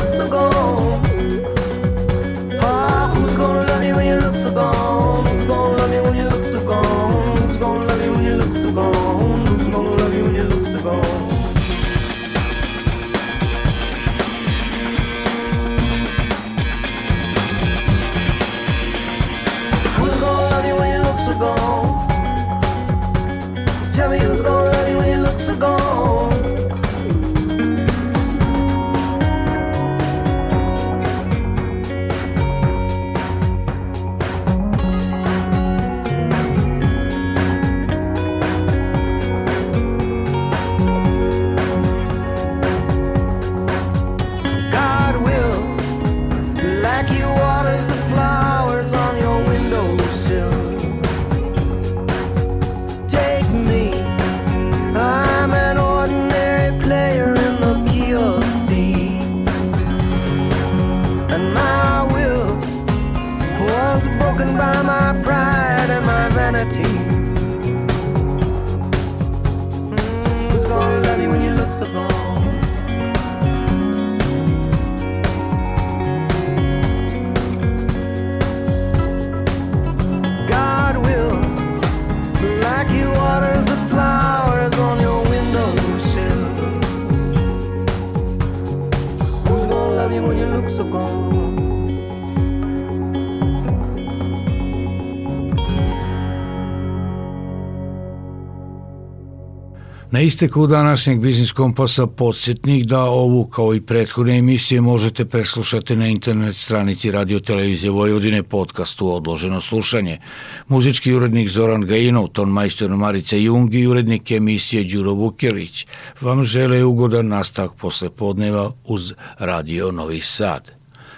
Na 100.20 100.24
isteku 100.24 100.68
današnjeg 100.68 101.20
Biznis 101.20 101.52
Kompasa 101.52 102.08
podsjetnik 102.08 102.86
da 102.86 103.04
ovu 103.04 103.46
kao 103.46 103.76
i 103.76 103.82
prethodne 103.82 104.38
emisije 104.38 104.82
možete 104.82 105.26
preslušati 105.26 105.96
na 105.96 106.08
internet 106.08 106.56
stranici 106.56 107.12
Radio 107.12 107.40
Televizije 107.40 107.92
Vojvodine 107.92 108.44
podcastu 108.44 109.16
Odloženo 109.16 109.62
slušanje. 109.62 110.20
Muzički 110.68 111.14
urednik 111.14 111.50
Zoran 111.50 111.82
Gajinov, 111.82 112.28
ton 112.28 112.50
majstor 112.50 112.96
Marica 112.96 113.36
Jung 113.36 113.74
i 113.74 113.88
urednik 113.88 114.32
emisije 114.32 114.84
Đuro 114.84 115.14
Vukelić 115.14 115.86
vam 116.22 116.44
žele 116.44 116.84
ugodan 116.84 117.28
nastavak 117.28 117.72
posle 117.76 118.10
podneva 118.10 118.72
uz 118.86 119.14
Radio 119.38 119.92
Novi 119.92 120.20
Sad. 120.20 120.72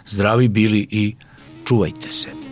Zdravi 0.06 0.48
bili 0.48 0.88
i 0.92 1.16
čuvajte 1.66 2.12
se. 2.12 2.51